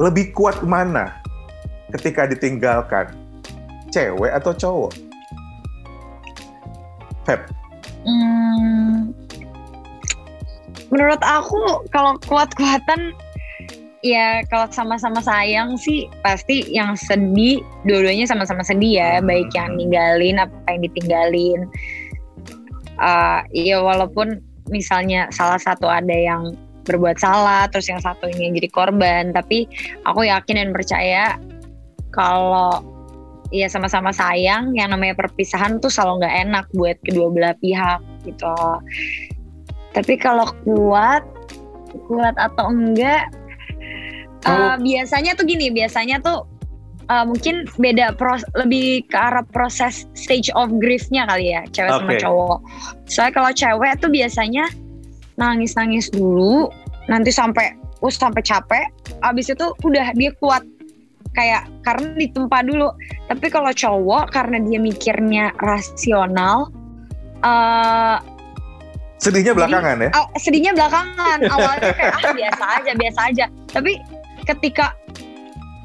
Lebih 0.00 0.32
kuat 0.32 0.64
mana 0.64 1.20
ketika 1.92 2.24
ditinggalkan? 2.24 3.12
Cewek 3.92 4.32
atau 4.32 4.56
cowok? 4.56 4.92
Feb, 7.28 7.40
Hmm, 8.04 9.16
menurut 10.92 11.20
aku 11.24 11.88
kalau 11.88 12.20
kuat-kuatan 12.28 13.16
ya 14.04 14.44
kalau 14.52 14.68
sama-sama 14.68 15.24
sayang 15.24 15.80
sih 15.80 16.04
pasti 16.20 16.68
yang 16.68 16.92
sedih 17.00 17.64
dua-duanya 17.88 18.28
sama-sama 18.28 18.60
sedih 18.60 19.00
ya 19.00 19.10
Hmm. 19.16 19.28
baik 19.32 19.48
yang 19.56 19.72
ninggalin 19.80 20.36
apa 20.36 20.52
yang 20.68 20.84
ditinggalin 20.84 21.60
Eh, 22.94 23.40
ya 23.50 23.82
walaupun 23.82 24.38
misalnya 24.68 25.28
salah 25.34 25.60
satu 25.60 25.88
ada 25.88 26.14
yang 26.14 26.56
berbuat 26.84 27.16
salah 27.16 27.64
terus 27.72 27.88
yang 27.88 28.00
satunya 28.00 28.52
jadi 28.52 28.68
korban. 28.70 29.32
Tapi 29.32 29.66
aku 30.04 30.28
yakin 30.28 30.60
dan 30.60 30.70
percaya 30.72 31.40
kalau 32.12 32.84
ya 33.52 33.66
sama-sama 33.70 34.10
sayang 34.12 34.72
yang 34.76 34.92
namanya 34.92 35.16
perpisahan 35.16 35.78
tuh 35.80 35.88
selalu 35.92 36.24
nggak 36.24 36.36
enak 36.48 36.64
buat 36.76 36.96
kedua 37.04 37.28
belah 37.32 37.56
pihak 37.58 38.00
gitu. 38.28 38.54
Tapi 39.94 40.14
kalau 40.18 40.48
kuat 40.66 41.22
kuat 42.10 42.34
atau 42.34 42.68
enggak 42.74 43.30
Kalau- 44.42 44.76
eh, 44.76 44.78
biasanya 44.82 45.32
tuh 45.38 45.46
gini 45.48 45.72
biasanya 45.72 46.20
tuh 46.20 46.44
eh, 47.14 47.24
mungkin 47.24 47.54
beda 47.78 48.18
pros- 48.18 48.48
lebih 48.58 49.06
ke 49.06 49.14
arah 49.14 49.46
proses 49.46 50.10
stage 50.18 50.50
of 50.58 50.66
griefnya 50.76 51.30
kali 51.30 51.54
ya 51.54 51.62
cewek 51.70 51.94
sama 51.94 52.10
Oke. 52.10 52.18
cowok. 52.18 52.58
Soalnya 53.06 53.32
kalau 53.32 53.50
cewek 53.54 53.92
tuh 54.02 54.10
biasanya 54.10 54.64
nangis 55.38 55.78
nangis 55.78 56.10
dulu 56.10 56.66
nanti 57.06 57.30
sampai 57.30 57.70
uh 58.02 58.10
sampai 58.10 58.42
capek 58.42 58.84
abis 59.22 59.48
itu 59.48 59.66
udah 59.80 60.10
dia 60.12 60.34
kuat. 60.42 60.66
Kayak 61.34 61.66
karena 61.82 62.14
ditempa 62.14 62.62
dulu. 62.62 62.94
Tapi 63.26 63.46
kalau 63.50 63.70
cowok 63.70 64.30
karena 64.30 64.62
dia 64.62 64.78
mikirnya 64.78 65.50
rasional 65.58 66.70
eh 67.42 68.18
sedihnya 69.18 69.50
Jadi- 69.50 69.58
belakangan 69.58 69.96
ya? 69.98 70.10
aw- 70.14 70.30
sedihnya 70.36 70.72
belakangan. 70.74 71.38
Awalnya 71.48 71.90
kayak 71.96 72.14
ah 72.18 72.32
biasa 72.34 72.64
aja 72.78 72.92
biasa 72.94 73.20
aja. 73.30 73.44
Tapi 73.72 73.92
ketika 74.44 74.94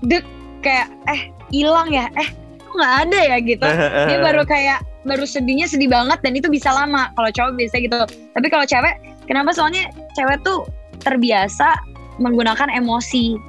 dek 0.04 0.22
kayak 0.62 0.88
eh 1.10 1.32
hilang 1.50 1.90
ya? 1.92 2.08
Eh 2.16 2.30
kok 2.60 2.74
nggak 2.76 2.96
ada 3.08 3.20
ya? 3.20 3.38
gitu. 3.42 3.68
Dia 4.10 4.18
baru 4.22 4.44
kayak 4.46 4.80
baru 5.08 5.24
sedihnya 5.24 5.66
sedih 5.66 5.90
banget 5.90 6.20
dan 6.22 6.36
itu 6.36 6.52
bisa 6.52 6.70
lama 6.70 7.10
kalau 7.16 7.30
cowok 7.32 7.52
biasa 7.56 7.76
gitu. 7.80 8.00
Tapi 8.36 8.48
kalau 8.52 8.66
cewek 8.68 8.96
kenapa? 9.26 9.50
Soalnya 9.56 9.90
cewek 10.14 10.44
tuh 10.44 10.68
terbiasa 11.04 11.76
menggunakan 12.20 12.68
emosi. 12.72 13.40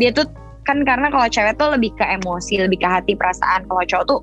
Dia 0.00 0.10
tuh 0.10 0.26
kan 0.64 0.80
karena 0.82 1.12
kalau 1.12 1.28
cewek 1.28 1.60
tuh 1.60 1.76
lebih 1.76 1.92
ke 1.94 2.04
emosi 2.04 2.64
lebih 2.64 2.80
ke 2.80 2.88
hati 2.88 3.12
perasaan. 3.14 3.68
Kalau 3.68 3.84
cowok 3.84 4.04
tuh 4.08 4.20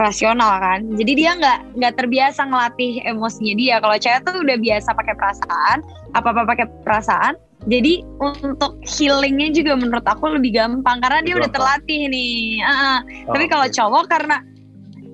rasional 0.00 0.56
kan. 0.62 0.80
Jadi 0.96 1.12
dia 1.18 1.36
nggak 1.36 1.76
nggak 1.76 1.94
terbiasa 2.00 2.48
ngelatih 2.48 3.02
emosinya 3.04 3.54
dia. 3.58 3.74
Kalau 3.82 3.96
cewek 3.98 4.20
tuh 4.24 4.40
udah 4.40 4.56
biasa 4.56 4.88
pakai 4.96 5.14
perasaan 5.18 5.78
apa 6.12 6.28
apa 6.32 6.42
pakai 6.44 6.66
perasaan 6.84 7.34
jadi 7.66 8.02
untuk 8.18 8.82
healingnya 8.82 9.54
juga 9.54 9.78
menurut 9.78 10.02
aku 10.02 10.34
lebih 10.34 10.58
gampang 10.58 10.98
karena 10.98 11.22
dia 11.22 11.34
udah 11.38 11.50
terlatih 11.50 12.10
nih 12.10 12.58
Ah, 12.62 12.72
ah. 12.72 12.98
tapi 13.30 13.46
kalau 13.46 13.66
Oke. 13.66 13.74
cowok 13.74 14.04
karena 14.10 14.36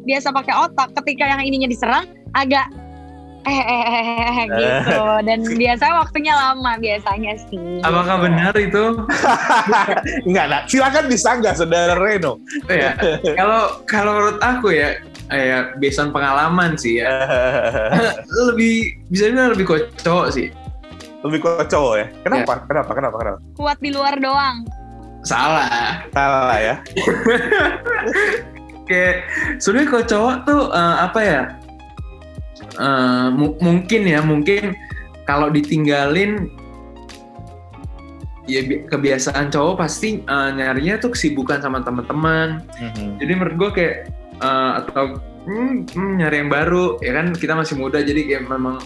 biasa 0.05 0.33
pakai 0.33 0.55
otak 0.57 0.88
ketika 1.05 1.25
yang 1.28 1.40
ininya 1.45 1.69
diserang 1.69 2.09
agak 2.33 2.64
eh 3.47 3.55
eh, 3.55 3.64
eh, 3.64 4.05
eh, 4.05 4.28
eh, 4.28 4.47
gitu 4.61 5.02
dan 5.25 5.40
biasa 5.40 5.85
waktunya 5.97 6.35
lama 6.37 6.76
biasanya 6.76 7.33
sih 7.49 7.81
Apakah 7.81 8.21
gitu. 8.21 8.25
benar 8.28 8.52
itu? 8.61 8.85
Enggak, 10.28 10.47
nah, 10.52 10.61
silakan 10.69 11.05
disanggah 11.09 11.55
saudara 11.57 11.97
Reno. 11.97 12.37
ya. 12.69 12.93
Kalau 13.38 13.81
kalau 13.88 14.11
menurut 14.21 14.38
aku 14.43 14.75
ya, 14.76 15.00
eh, 15.33 15.45
ya 15.55 15.59
based 15.81 15.97
on 15.97 16.12
pengalaman 16.12 16.76
sih 16.76 17.00
ya. 17.00 17.09
lebih 18.52 19.00
bisa 19.09 19.33
dibilang 19.33 19.55
lebih 19.57 19.64
kok 19.64 19.81
cowok 20.02 20.28
sih. 20.35 20.49
Lebih 21.27 21.39
ke 21.43 21.51
cowok 21.67 21.95
ya? 21.99 22.07
Kenapa? 22.23 22.53
Kenapa? 22.67 22.91
Kenapa? 22.95 23.17
Kenapa? 23.19 23.39
kuat 23.59 23.79
di 23.83 23.91
luar 23.91 24.15
doang 24.19 24.63
Salah. 25.27 26.07
Salah 26.15 26.59
ya? 26.63 26.75
Kayak 28.89 29.15
sebenarnya 29.59 29.89
kalau 29.91 30.05
cowok 30.07 30.35
tuh 30.47 30.63
eh, 30.73 30.97
apa 31.03 31.21
ya? 31.21 31.43
Eh, 32.79 33.29
mu- 33.35 33.59
mungkin 33.59 34.03
ya, 34.07 34.23
mungkin 34.23 34.79
kalau 35.27 35.51
ditinggalin 35.51 36.49
ya 38.49 38.65
bi- 38.65 38.87
kebiasaan 38.89 39.51
cowok 39.53 39.85
pasti 39.85 40.23
eh, 40.23 40.51
nyarinya 40.55 41.03
tuh 41.03 41.13
kesibukan 41.13 41.61
sama 41.61 41.83
teman-teman. 41.83 42.63
Jadi 43.19 43.33
menurut 43.35 43.57
gue 43.59 43.71
kayak 43.75 43.95
eh, 44.39 44.73
atau 44.81 45.19
hmm, 45.45 45.93
hmm, 45.93 46.11
nyari 46.23 46.47
yang 46.47 46.51
baru 46.51 46.97
ya 47.03 47.13
kan 47.19 47.35
kita 47.35 47.59
masih 47.59 47.75
muda 47.77 48.01
jadi 48.01 48.23
kayak 48.25 48.45
memang 48.49 48.79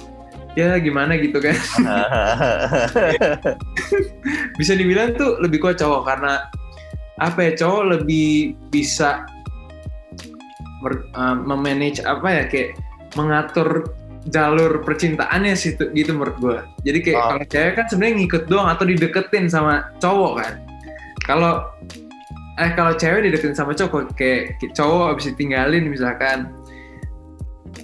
ya 0.53 0.77
gimana 0.79 1.17
gitu 1.17 1.39
kan. 1.39 1.55
bisa 4.61 4.73
dibilang 4.77 5.17
tuh 5.17 5.41
lebih 5.41 5.63
kuat 5.63 5.81
cowok 5.81 6.03
karena 6.05 6.47
apa 7.21 7.39
ya 7.41 7.53
cowok 7.57 7.83
lebih 7.99 8.57
bisa 8.69 9.25
mer- 10.83 11.07
uh, 11.15 11.37
memanage 11.37 12.03
apa 12.03 12.27
ya 12.27 12.43
kayak 12.49 12.71
mengatur 13.15 13.93
jalur 14.31 14.87
percintaannya 14.87 15.55
sih 15.59 15.75
gitu 15.75 16.11
menurut 16.15 16.37
gue. 16.39 16.59
Jadi 16.87 16.99
kayak 17.03 17.19
Oh. 17.19 17.27
kalau 17.35 17.45
cewek 17.49 17.73
kan 17.75 17.87
sebenarnya 17.91 18.15
ngikut 18.23 18.43
doang 18.47 18.69
atau 18.71 18.85
dideketin 18.87 19.51
sama 19.51 19.91
cowok 19.99 20.33
kan. 20.39 20.53
Kalau 21.27 21.53
eh 22.61 22.71
kalau 22.77 22.93
cewek 22.95 23.27
dideketin 23.27 23.57
sama 23.57 23.75
cowok 23.75 24.15
kayak 24.15 24.55
cowok 24.75 25.17
abis 25.17 25.33
ditinggalin 25.35 25.91
misalkan. 25.91 26.51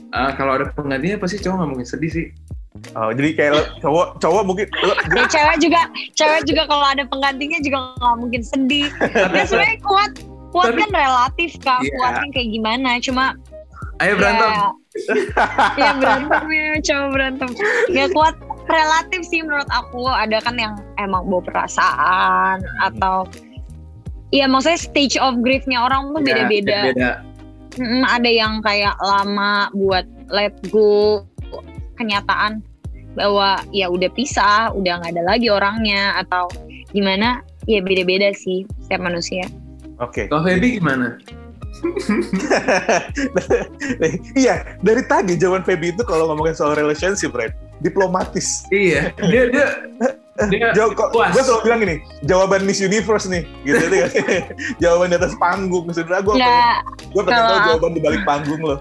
eh, 0.08 0.32
kalau 0.36 0.56
ada 0.56 0.72
penggantinya 0.72 1.20
pasti 1.20 1.36
cowok 1.36 1.56
nggak 1.58 1.70
mungkin 1.74 1.88
sedih 1.88 2.12
sih. 2.12 2.26
Oh, 2.92 3.10
jadi 3.10 3.30
kayak 3.32 3.52
lo- 3.52 3.70
cowok 3.78 4.06
cowok 4.18 4.42
mungkin 4.42 4.66
lo- 4.80 4.98
Ya, 5.12 5.24
cewek 5.34 5.56
juga 5.60 5.80
cewek 6.12 6.42
juga 6.44 6.62
kalau 6.64 6.86
ada 6.86 7.02
penggantinya 7.04 7.58
juga 7.60 7.78
nggak 7.96 8.16
mungkin 8.16 8.42
sedih. 8.42 8.88
Ya 9.32 9.44
sebenarnya 9.44 9.78
kuat 9.80 10.12
kuat 10.50 10.66
Tapi- 10.72 10.80
kan 10.80 10.90
relatif 10.92 11.50
kak. 11.60 11.80
Iya. 11.80 11.92
Kuatnya 11.94 12.28
kayak 12.32 12.48
gimana? 12.50 12.90
Cuma 12.98 13.24
Ayo 13.98 14.14
berantem. 14.14 14.50
Ya, 14.54 14.66
ya 15.82 15.90
berantem 15.92 16.42
ya, 16.46 16.66
coba 16.80 17.04
berantem. 17.10 17.48
Ya 17.90 18.06
kuat 18.08 18.34
relatif 18.64 19.26
sih 19.26 19.42
menurut 19.42 19.66
aku. 19.68 20.06
Ada 20.06 20.38
kan 20.38 20.54
yang 20.54 20.78
emang 20.96 21.26
bawa 21.26 21.42
perasaan 21.42 22.62
atau 22.80 23.26
Iya 24.28 24.44
maksudnya 24.44 24.76
stage 24.76 25.16
of 25.16 25.40
griefnya 25.40 25.80
orang 25.80 26.12
tuh 26.12 26.20
Ya, 26.20 26.44
beda-beda. 26.44 26.78
beda. 26.92 27.10
Mm, 27.74 28.04
ada 28.04 28.28
yang 28.28 28.60
kayak 28.60 28.92
lama 29.00 29.72
buat 29.72 30.04
let 30.28 30.52
go 30.68 31.24
kenyataan 31.96 32.60
bahwa 33.18 33.58
ya 33.74 33.90
udah 33.90 34.08
pisah, 34.14 34.70
udah 34.72 35.02
nggak 35.02 35.18
ada 35.18 35.24
lagi 35.26 35.50
orangnya 35.50 36.22
atau 36.22 36.46
gimana? 36.94 37.42
Ya 37.66 37.82
beda-beda 37.82 38.30
sih 38.32 38.64
setiap 38.86 39.02
manusia. 39.02 39.44
Oke. 39.98 40.30
Kalau 40.30 40.46
Feby 40.46 40.78
gimana? 40.78 41.18
iya, 44.38 44.78
dari 44.82 45.02
tadi 45.06 45.38
jawaban 45.38 45.62
Feby 45.62 45.94
itu 45.94 46.02
kalau 46.02 46.30
ngomongin 46.30 46.56
soal 46.56 46.74
relationship, 46.74 47.34
Red, 47.34 47.54
diplomatis. 47.82 48.66
Iya, 48.72 49.14
dia 49.30 49.42
dia 49.52 49.66
dia 50.50 50.84
kok, 50.98 51.14
gue 51.14 51.42
selalu 51.42 51.62
bilang 51.66 51.80
gini, 51.82 51.96
jawaban 52.26 52.62
Miss 52.62 52.82
Universe 52.82 53.26
nih, 53.26 53.42
gitu 53.66 53.82
kan. 53.82 54.10
jawaban 54.82 55.10
di 55.10 55.16
atas 55.18 55.34
panggung. 55.38 55.90
Sebenarnya 55.90 56.24
gue 56.24 56.34
gue 57.14 57.22
pengen 57.26 57.42
tahu 57.42 57.58
jawaban 57.74 57.90
di 57.94 58.00
balik 58.02 58.22
panggung 58.22 58.62
loh. 58.62 58.80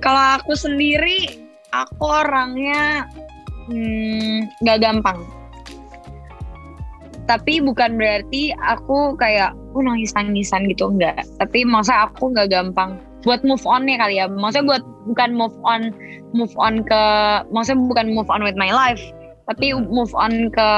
kalau 0.00 0.40
aku 0.40 0.56
sendiri, 0.56 1.47
aku 1.72 2.04
orangnya 2.04 3.04
hmm, 3.68 4.48
nggak 4.64 4.80
gampang. 4.80 5.18
Tapi 7.28 7.60
bukan 7.60 8.00
berarti 8.00 8.56
aku 8.56 9.12
kayak 9.20 9.52
oh 9.76 9.84
nangis-nangisan 9.84 10.64
gitu 10.72 10.88
enggak. 10.88 11.20
Tapi 11.36 11.68
masa 11.68 12.08
aku 12.08 12.32
nggak 12.32 12.48
gampang 12.48 12.96
buat 13.26 13.44
move 13.44 13.64
on-nya 13.68 14.00
kali 14.00 14.16
ya. 14.16 14.26
Maksudnya 14.32 14.64
buat 14.64 14.84
bukan 15.12 15.30
move 15.36 15.56
on 15.66 15.92
move 16.32 16.54
on 16.56 16.80
ke 16.84 17.02
maksudnya 17.52 17.84
bukan 17.84 18.06
move 18.16 18.28
on 18.32 18.40
with 18.40 18.56
my 18.56 18.72
life, 18.72 19.00
tapi 19.44 19.76
move 19.76 20.12
on 20.16 20.48
ke 20.48 20.70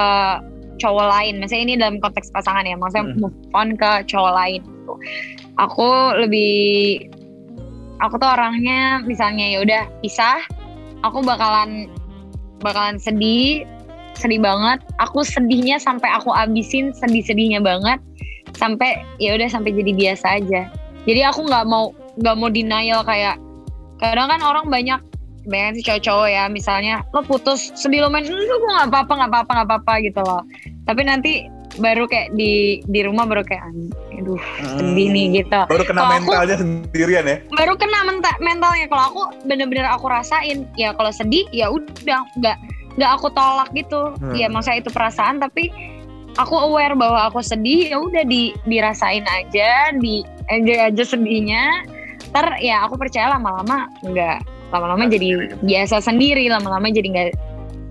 cowok 0.83 1.07
lain. 1.07 1.39
Maksudnya 1.39 1.63
ini 1.63 1.75
dalam 1.79 2.03
konteks 2.03 2.35
pasangan 2.35 2.67
ya. 2.67 2.75
Maksudnya 2.75 3.15
Hmm. 3.15 3.19
move 3.23 3.39
on 3.55 3.69
ke 3.79 3.91
cowok 4.11 4.33
lain 4.35 4.61
gitu. 4.67 4.95
Aku 5.63 5.89
lebih 6.19 7.07
aku 8.01 8.17
tuh 8.17 8.33
orangnya 8.33 9.05
misalnya 9.05 9.47
ya 9.55 9.59
udah 9.63 9.83
pisah, 10.01 10.41
aku 11.07 11.25
bakalan 11.25 11.89
bakalan 12.61 13.01
sedih, 13.01 13.65
sedih 14.17 14.41
banget. 14.41 14.81
Aku 15.01 15.25
sedihnya 15.25 15.81
sampai 15.81 16.09
aku 16.13 16.33
abisin 16.33 16.93
sedih-sedihnya 16.93 17.61
banget 17.65 18.01
sampai 18.57 19.01
ya 19.23 19.37
udah 19.39 19.49
sampai 19.49 19.73
jadi 19.73 19.93
biasa 19.95 20.27
aja. 20.43 20.69
Jadi 21.09 21.21
aku 21.25 21.49
nggak 21.49 21.65
mau 21.65 21.97
nggak 22.21 22.37
mau 22.37 22.49
denial 22.53 23.01
kayak 23.07 23.41
kadang 24.01 24.29
kan 24.29 24.41
orang 24.45 24.67
banyak 24.69 25.01
banyak 25.49 25.81
sih 25.81 25.85
cowok-cowok 25.89 26.29
ya 26.29 26.45
misalnya 26.53 27.01
lo 27.17 27.25
putus 27.25 27.73
sedih 27.73 28.05
lo 28.05 28.09
main 28.13 28.25
enggak 28.29 28.45
gue 28.61 28.71
nggak 28.77 28.89
apa-apa 28.93 29.13
nggak 29.17 29.31
apa-apa 29.33 29.51
nggak 29.57 29.69
apa-apa 29.73 29.93
gitu 30.05 30.21
loh 30.21 30.43
tapi 30.85 31.01
nanti 31.09 31.49
baru 31.77 32.05
kayak 32.05 32.35
di 32.35 32.83
di 32.83 33.01
rumah 33.03 33.25
baru 33.25 33.47
kayak 33.47 33.71
aduh 34.17 34.41
sedih 34.77 35.09
nih 35.09 35.27
gitu. 35.39 35.61
Baru 35.65 35.85
kena 35.85 36.01
aku- 36.03 36.13
mentalnya 36.27 36.57
sendirian 36.59 37.25
ya. 37.25 37.37
baru 37.49 37.73
kena 37.77 37.99
menta- 38.05 38.41
mentalnya. 38.41 38.87
Kalau 38.87 39.05
aku 39.07 39.23
bener-bener 39.45 39.87
aku 39.87 40.07
rasain 40.07 40.67
ya 40.75 40.91
kalau 40.93 41.11
sedih 41.11 41.47
ya 41.51 41.71
udah 41.71 42.27
nggak 42.37 42.57
nggak 42.99 43.11
aku 43.15 43.31
tolak 43.31 43.71
gitu. 43.73 44.13
Hmm. 44.19 44.35
ya 44.35 44.49
masa 44.49 44.75
itu 44.75 44.91
perasaan 44.91 45.39
tapi 45.39 45.71
aku 46.37 46.55
aware 46.55 46.95
bahwa 46.95 47.27
aku 47.27 47.39
sedih 47.41 47.89
ya 47.89 47.97
udah 47.97 48.25
di 48.25 48.51
dirasain 48.65 49.23
aja 49.25 49.95
di 49.95 50.27
enjoy 50.49 50.79
aja 50.81 51.03
sedihnya. 51.03 51.87
Ter 52.31 52.47
ya 52.61 52.85
aku 52.85 52.95
percaya 52.95 53.33
lama-lama 53.33 53.91
nggak 54.03 54.39
lama-lama 54.71 55.11
jadi 55.11 55.51
biasa 55.59 55.99
sendiri 55.99 56.47
lama-lama 56.47 56.87
jadi 56.87 57.09
nggak 57.11 57.29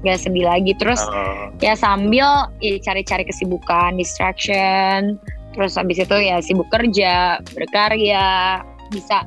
nggak 0.03 0.19
sedih 0.19 0.45
lagi. 0.47 0.71
Terus 0.75 1.01
Oh. 1.03 1.51
ya 1.59 1.75
sambil 1.75 2.47
ya 2.63 2.79
cari-cari 2.79 3.23
kesibukan 3.27 3.95
distraction. 3.99 5.19
Terus 5.55 5.75
habis 5.75 5.99
itu 5.99 6.17
ya 6.17 6.39
sibuk 6.39 6.69
kerja 6.71 7.41
berkarya 7.51 8.61
bisa 8.93 9.25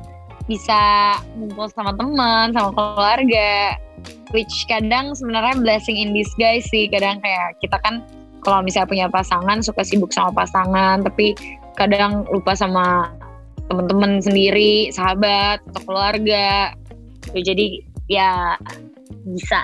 bisa 0.49 0.81
ngumpul 1.37 1.69
sama 1.71 1.93
teman 1.95 2.51
sama 2.51 2.69
keluarga. 2.73 3.77
Which 4.33 4.65
kadang 4.65 5.13
sebenarnya 5.13 5.61
blessing 5.61 5.95
in 5.99 6.11
disguise 6.11 6.65
sih. 6.73 6.89
Kadang 6.89 7.21
kayak 7.21 7.61
kita 7.61 7.77
kan 7.85 8.01
kalau 8.41 8.65
misalnya 8.65 8.89
punya 8.89 9.07
pasangan 9.07 9.61
suka 9.61 9.85
sibuk 9.85 10.09
sama 10.09 10.33
pasangan. 10.33 11.05
Tapi 11.05 11.37
kadang 11.77 12.25
lupa 12.33 12.57
sama 12.57 13.13
teman-teman 13.69 14.19
sendiri 14.19 14.89
sahabat 14.89 15.61
atau 15.69 15.81
keluarga. 15.85 16.73
Jadi 17.31 17.85
ya 18.09 18.57
bisa 19.23 19.63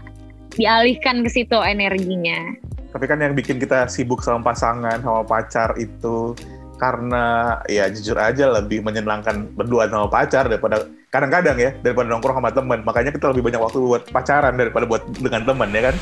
dialihkan 0.59 1.23
ke 1.23 1.29
situ 1.31 1.55
energinya 1.55 2.59
Tapi 2.91 3.05
kan 3.05 3.21
yang 3.21 3.37
bikin 3.37 3.61
kita 3.61 3.85
sibuk 3.85 4.19
sama 4.25 4.51
pasangan, 4.51 4.99
sama 4.99 5.21
pacar 5.21 5.77
itu 5.77 6.33
karena 6.81 7.59
ya 7.69 7.85
jujur 7.85 8.17
aja 8.17 8.49
lebih 8.49 8.81
menyenangkan 8.81 9.45
berdua 9.53 9.85
sama 9.85 10.09
pacar 10.09 10.49
daripada 10.49 10.89
kadang-kadang 11.13 11.57
ya 11.61 11.69
daripada 11.85 12.09
nongkrong 12.09 12.41
sama 12.41 12.49
teman. 12.49 12.81
Makanya 12.81 13.13
kita 13.13 13.29
lebih 13.29 13.45
banyak 13.45 13.61
waktu 13.61 13.77
buat 13.77 14.03
pacaran 14.09 14.57
daripada 14.57 14.89
buat 14.89 15.05
dengan 15.21 15.45
teman 15.45 15.69
ya 15.69 15.93
kan. 15.93 15.95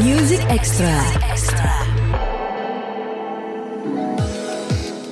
Music 0.00 0.40
Extra. 0.48 1.04
Extra. 1.28 1.74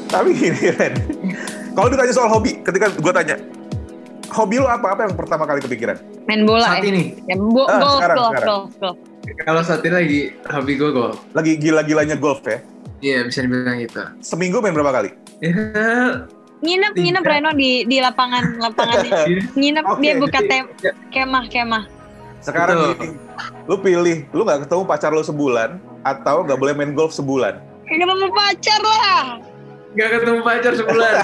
Tapi 0.09 0.28
gini 0.37 0.72
Ren, 0.76 0.94
kalau 1.72 1.88
ditanya 1.88 2.12
soal 2.12 2.28
hobi, 2.28 2.61
ketika 2.61 2.92
gue 2.92 3.12
tanya, 3.16 3.37
hobi 4.33 4.57
lu 4.57 4.66
apa? 4.66 4.87
Apa 4.90 5.01
yang 5.05 5.14
pertama 5.14 5.45
kali 5.45 5.61
kepikiran? 5.61 5.97
main 6.23 6.42
bola 6.42 6.64
Saat 6.64 6.81
ya, 6.81 6.88
ini, 6.88 7.05
ya 7.25 7.35
bo- 7.35 7.64
Ah, 7.64 7.79
golf, 7.79 7.99
sekarang, 7.99 8.16
golf, 8.16 8.31
sekarang. 8.31 8.47
golf, 8.49 8.71
golf. 8.79 8.97
kalau 9.40 9.61
saat 9.61 9.81
ini 9.81 9.92
lagi 9.92 10.21
hobi 10.47 10.73
gue 10.75 10.90
golf. 10.90 11.16
Lagi 11.31 11.53
gila-gilanya 11.57 12.14
golf 12.14 12.40
ya? 12.42 12.59
Iya 13.01 13.18
bisa 13.25 13.38
dibilang 13.40 13.79
gitu. 13.79 13.99
Seminggu 14.21 14.59
main 14.59 14.73
berapa 14.73 14.92
kali? 14.92 15.11
Ya, 15.42 15.51
nginep 16.62 16.92
Tiga. 16.95 17.03
nginep 17.03 17.25
Reno 17.27 17.51
di 17.53 17.83
di 17.83 17.99
lapangan 17.99 18.55
lapangan 18.57 19.03
nginep 19.59 19.83
Oke, 19.85 19.99
dia 20.01 20.14
buka 20.14 20.38
jadi- 20.38 20.49
tem 20.49 20.64
kemah 21.11 21.45
kemah 21.49 21.85
Sekarang 22.38 22.75
Betul. 22.77 22.95
gini, 22.97 23.09
lu 23.64 23.77
pilih, 23.77 24.18
lu 24.31 24.42
nggak 24.42 24.62
ketemu 24.62 24.83
pacar 24.85 25.11
lu 25.11 25.21
sebulan 25.21 25.71
atau 26.03 26.42
nggak 26.42 26.55
boleh 26.57 26.73
main 26.73 26.90
golf 26.92 27.11
sebulan? 27.11 27.59
kenapa 27.83 28.14
mau 28.14 28.31
pacar 28.31 28.79
lah 28.81 29.42
Gak 29.92 30.09
ketemu 30.11 30.40
pacar 30.40 30.72
sebulan. 30.72 31.12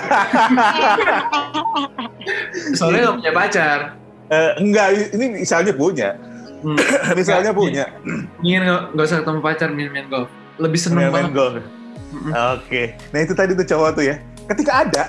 Soalnya 2.76 3.00
gak 3.06 3.16
punya 3.16 3.32
pacar. 3.32 3.78
Eh, 4.28 4.50
enggak, 4.60 4.86
ini 5.14 5.26
misalnya 5.40 5.72
punya. 5.72 6.08
Hmm. 6.58 6.76
misalnya 7.18 7.50
Nggak, 7.50 7.56
punya. 7.56 7.84
Ingin 8.42 8.62
gak, 8.66 8.82
gak 8.92 9.04
usah 9.06 9.18
ketemu 9.24 9.40
pacar 9.40 9.68
main-main 9.72 10.06
golf. 10.06 10.28
Lebih 10.58 10.78
seneng 10.78 11.08
Main, 11.08 11.12
main 11.12 11.24
banget. 11.30 11.34
golf. 11.34 11.64
Oke. 12.58 12.82
Nah 13.08 13.20
itu 13.20 13.32
tadi 13.32 13.52
tuh 13.54 13.64
cowok 13.64 13.90
tuh 13.94 14.04
ya. 14.04 14.16
Ketika 14.48 14.72
ada, 14.80 15.04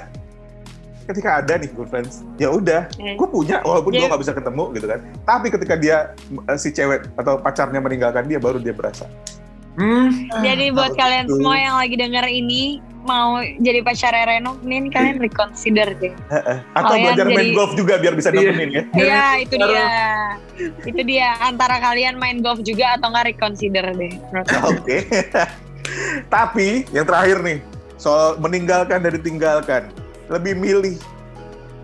ketika 1.04 1.30
ada 1.42 1.54
nih 1.58 1.70
good 1.74 1.90
friends, 1.90 2.22
ya 2.36 2.52
udah, 2.52 2.86
gue 2.94 3.28
punya 3.28 3.64
walaupun 3.64 3.92
gue 3.92 3.98
Dia- 3.98 4.12
nggak 4.12 4.22
bisa 4.22 4.34
ketemu 4.36 4.64
gitu 4.76 4.86
kan. 4.86 5.00
Tapi 5.26 5.48
ketika 5.50 5.74
dia 5.76 5.98
eh, 6.46 6.58
si 6.60 6.70
cewek 6.70 7.08
atau 7.16 7.40
pacarnya 7.40 7.80
meninggalkan 7.80 8.24
dia, 8.24 8.38
baru 8.38 8.60
dia 8.60 8.72
berasa. 8.72 9.08
Hmm, 9.80 10.12
jadi 10.44 10.76
buat 10.76 10.92
tahu 10.92 11.00
kalian 11.00 11.24
gitu. 11.26 11.40
semua 11.40 11.56
yang 11.56 11.76
lagi 11.80 11.96
denger 11.96 12.26
ini 12.28 12.84
mau 13.00 13.40
jadi 13.58 13.80
pacar 13.80 14.12
Reno 14.12 14.60
ini 14.62 14.88
kalian 14.88 15.18
reconsider 15.26 15.88
deh 15.94 16.14
Atau 16.74 16.94
Kalian 16.94 17.04
belajar 17.16 17.26
main 17.26 17.38
jadi- 17.42 17.56
golf 17.56 17.72
juga 17.74 17.94
biar 17.96 18.14
bisa 18.14 18.30
Iya. 18.32 18.40
nemenin 18.46 18.70
ya. 18.70 18.84
Iya 18.94 19.26
itu 19.40 19.56
baru- 19.56 19.70
dia 19.70 19.88
itu 20.84 21.02
dia 21.04 21.28
antara 21.40 21.80
kalian 21.80 22.16
main 22.16 22.40
golf 22.40 22.60
juga 22.62 22.96
atau 22.96 23.10
nggak 23.10 23.26
reconsider 23.30 23.86
deh. 23.90 24.14
Oke. 24.70 24.98
Tapi 26.28 26.86
yang 26.90 27.04
terakhir 27.04 27.40
nih 27.40 27.60
soal 27.96 28.38
meninggalkan 28.38 29.00
dan 29.00 29.12
ditinggalkan, 29.14 29.82
lebih 30.28 30.54
milih 30.54 30.96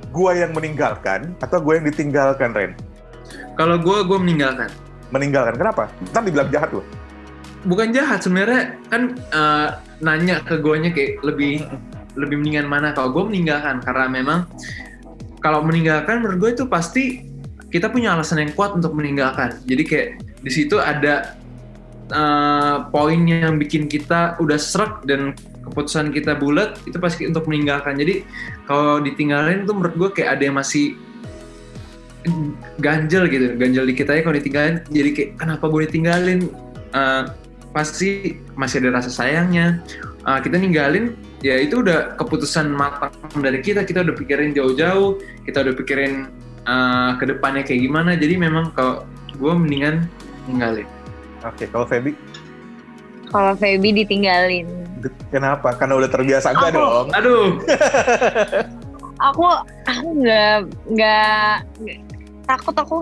gua 0.09 0.31
yang 0.31 0.51
meninggalkan 0.51 1.35
atau 1.39 1.59
gue 1.59 1.73
yang 1.75 1.85
ditinggalkan 1.85 2.51
Ren? 2.51 2.71
kalau 3.55 3.75
gue, 3.75 3.97
gue 4.03 4.17
meninggalkan. 4.17 4.67
Meninggalkan 5.09 5.55
kenapa? 5.55 5.87
Ntar 6.05 6.23
dibilang 6.23 6.47
jahat 6.49 6.69
loh. 6.71 6.83
Bukan 7.65 7.91
jahat 7.91 8.21
sebenarnya 8.21 8.77
kan 8.93 9.17
eh, 9.17 9.69
nanya 10.05 10.41
ke 10.45 10.61
gue 10.61 10.75
kayak 10.93 11.25
lebih 11.25 11.65
lebih 12.15 12.35
mendingan 12.39 12.67
mana 12.69 12.95
kalau 12.95 13.11
gue 13.11 13.23
meninggalkan 13.27 13.83
karena 13.83 14.07
memang 14.07 14.39
kalau 15.43 15.61
meninggalkan 15.61 16.23
menurut 16.23 16.37
gue 16.41 16.51
itu 16.61 16.65
pasti 16.65 17.25
kita 17.69 17.91
punya 17.91 18.15
alasan 18.15 18.39
yang 18.39 18.53
kuat 18.55 18.77
untuk 18.77 18.95
meninggalkan. 18.95 19.59
Jadi 19.67 19.83
kayak 19.83 20.09
di 20.41 20.51
situ 20.53 20.79
ada 20.79 21.35
eh, 22.09 22.77
poin 22.89 23.19
yang 23.25 23.59
bikin 23.59 23.89
kita 23.89 24.39
udah 24.39 24.57
serak 24.57 25.03
dan 25.03 25.35
keputusan 25.65 26.13
kita 26.13 26.37
bulat 26.37 26.77
itu 26.85 26.95
pasti 27.01 27.25
untuk 27.25 27.49
meninggalkan. 27.49 27.97
Jadi 27.97 28.23
kalau 28.69 29.01
ditinggalin 29.01 29.65
tuh 29.65 29.73
menurut 29.75 29.95
gue 29.97 30.09
kayak 30.21 30.39
ada 30.39 30.43
yang 30.47 30.57
masih 30.61 30.95
ganjel 32.81 33.29
gitu, 33.29 33.53
ganjel 33.53 33.85
di 33.85 33.93
kita 33.93 34.17
ya 34.17 34.21
kalau 34.25 34.37
ditinggalin. 34.37 34.81
Jadi 34.89 35.09
kayak 35.13 35.29
kenapa 35.41 35.65
gue 35.69 35.81
ditinggalin? 35.89 36.39
Eh, 36.95 37.23
pasti 37.75 38.39
masih 38.55 38.79
ada 38.87 39.03
rasa 39.03 39.11
sayangnya. 39.11 39.83
Eh, 40.23 40.39
kita 40.39 40.55
ninggalin 40.55 41.11
ya 41.43 41.59
itu 41.59 41.83
udah 41.83 42.15
keputusan 42.15 42.71
matang 42.71 43.11
dari 43.35 43.59
kita. 43.59 43.83
Kita 43.83 44.07
udah 44.07 44.15
pikirin 44.15 44.55
jauh-jauh, 44.55 45.19
kita 45.43 45.67
udah 45.67 45.75
pikirin 45.75 46.31
eh, 46.63 47.11
ke 47.19 47.27
depannya 47.27 47.67
kayak 47.67 47.83
gimana. 47.83 48.15
Jadi 48.15 48.39
memang 48.39 48.71
kalau 48.71 49.03
gue 49.35 49.51
mendingan 49.51 50.07
ninggalin. 50.47 50.87
Oke, 51.43 51.67
kalau 51.67 51.83
Feby, 51.85 52.15
Kalau 53.29 53.53
Feby 53.53 53.91
ditinggalin. 54.01 54.65
kenapa? 55.29 55.75
Karena 55.77 55.99
udah 56.01 56.09
terbiasa 56.09 56.55
enggak 56.55 56.71
dong? 56.73 57.11
Aduh, 57.13 57.59
Aku 59.29 59.47
aku 59.85 60.07
nggak 60.19 60.67
nggak 60.89 61.53
takut 62.43 62.75
aku. 62.75 62.97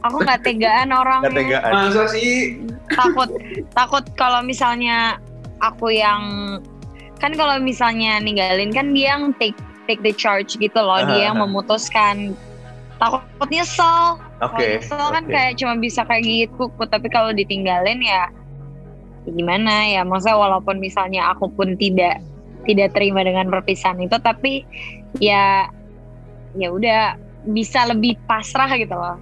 Aku 0.00 0.16
nggak 0.22 0.40
tegaan 0.46 0.88
orangnya. 0.88 1.26
Nggak 1.26 1.36
tegaan. 1.36 1.72
masa 1.72 2.04
sih? 2.12 2.60
takut 2.90 3.30
takut 3.74 4.04
kalau 4.18 4.42
misalnya 4.42 5.18
aku 5.62 5.92
yang 5.92 6.56
kan 7.20 7.36
kalau 7.36 7.60
misalnya 7.60 8.16
ninggalin 8.18 8.72
kan 8.72 8.96
dia 8.96 9.14
yang 9.16 9.36
take 9.36 9.56
take 9.84 10.00
the 10.06 10.14
charge 10.14 10.56
gitu 10.56 10.80
loh. 10.80 11.02
Dia 11.06 11.30
yang 11.32 11.38
memutuskan. 11.38 12.34
Takut 13.00 13.48
nyesel. 13.48 14.20
Oke. 14.44 14.56
kalau 14.56 14.68
nyesel 14.76 15.06
kan 15.08 15.24
oke. 15.24 15.32
kayak 15.32 15.52
cuma 15.56 15.74
bisa 15.80 16.04
kayak 16.04 16.22
gitu. 16.24 16.68
Tapi 16.84 17.08
kalau 17.08 17.32
ditinggalin 17.32 18.00
ya, 18.04 18.28
ya 19.24 19.30
gimana 19.32 19.88
ya? 19.88 20.02
Maksudnya 20.04 20.36
walaupun 20.36 20.76
misalnya 20.78 21.32
aku 21.32 21.48
pun 21.52 21.74
tidak 21.80 22.20
tidak 22.68 22.92
terima 22.92 23.24
dengan 23.24 23.48
perpisahan 23.48 24.00
itu 24.04 24.16
tapi 24.20 24.68
ya 25.16 25.68
ya 26.56 26.68
udah 26.68 27.16
bisa 27.48 27.88
lebih 27.88 28.20
pasrah 28.28 28.68
gitu 28.76 28.92
loh 28.92 29.16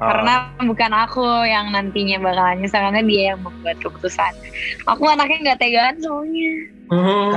karena 0.00 0.48
bukan 0.64 0.92
aku 0.96 1.24
yang 1.44 1.68
nantinya 1.76 2.16
bakalan 2.24 2.64
nyesel 2.64 2.80
karena 2.80 3.04
dia 3.04 3.22
yang 3.36 3.40
membuat 3.44 3.76
keputusan. 3.84 4.32
Aku 4.88 5.04
anaknya 5.04 5.52
nggak 5.52 5.60
tegaan 5.60 5.96
soalnya. 6.00 6.52
Oh, 6.88 7.36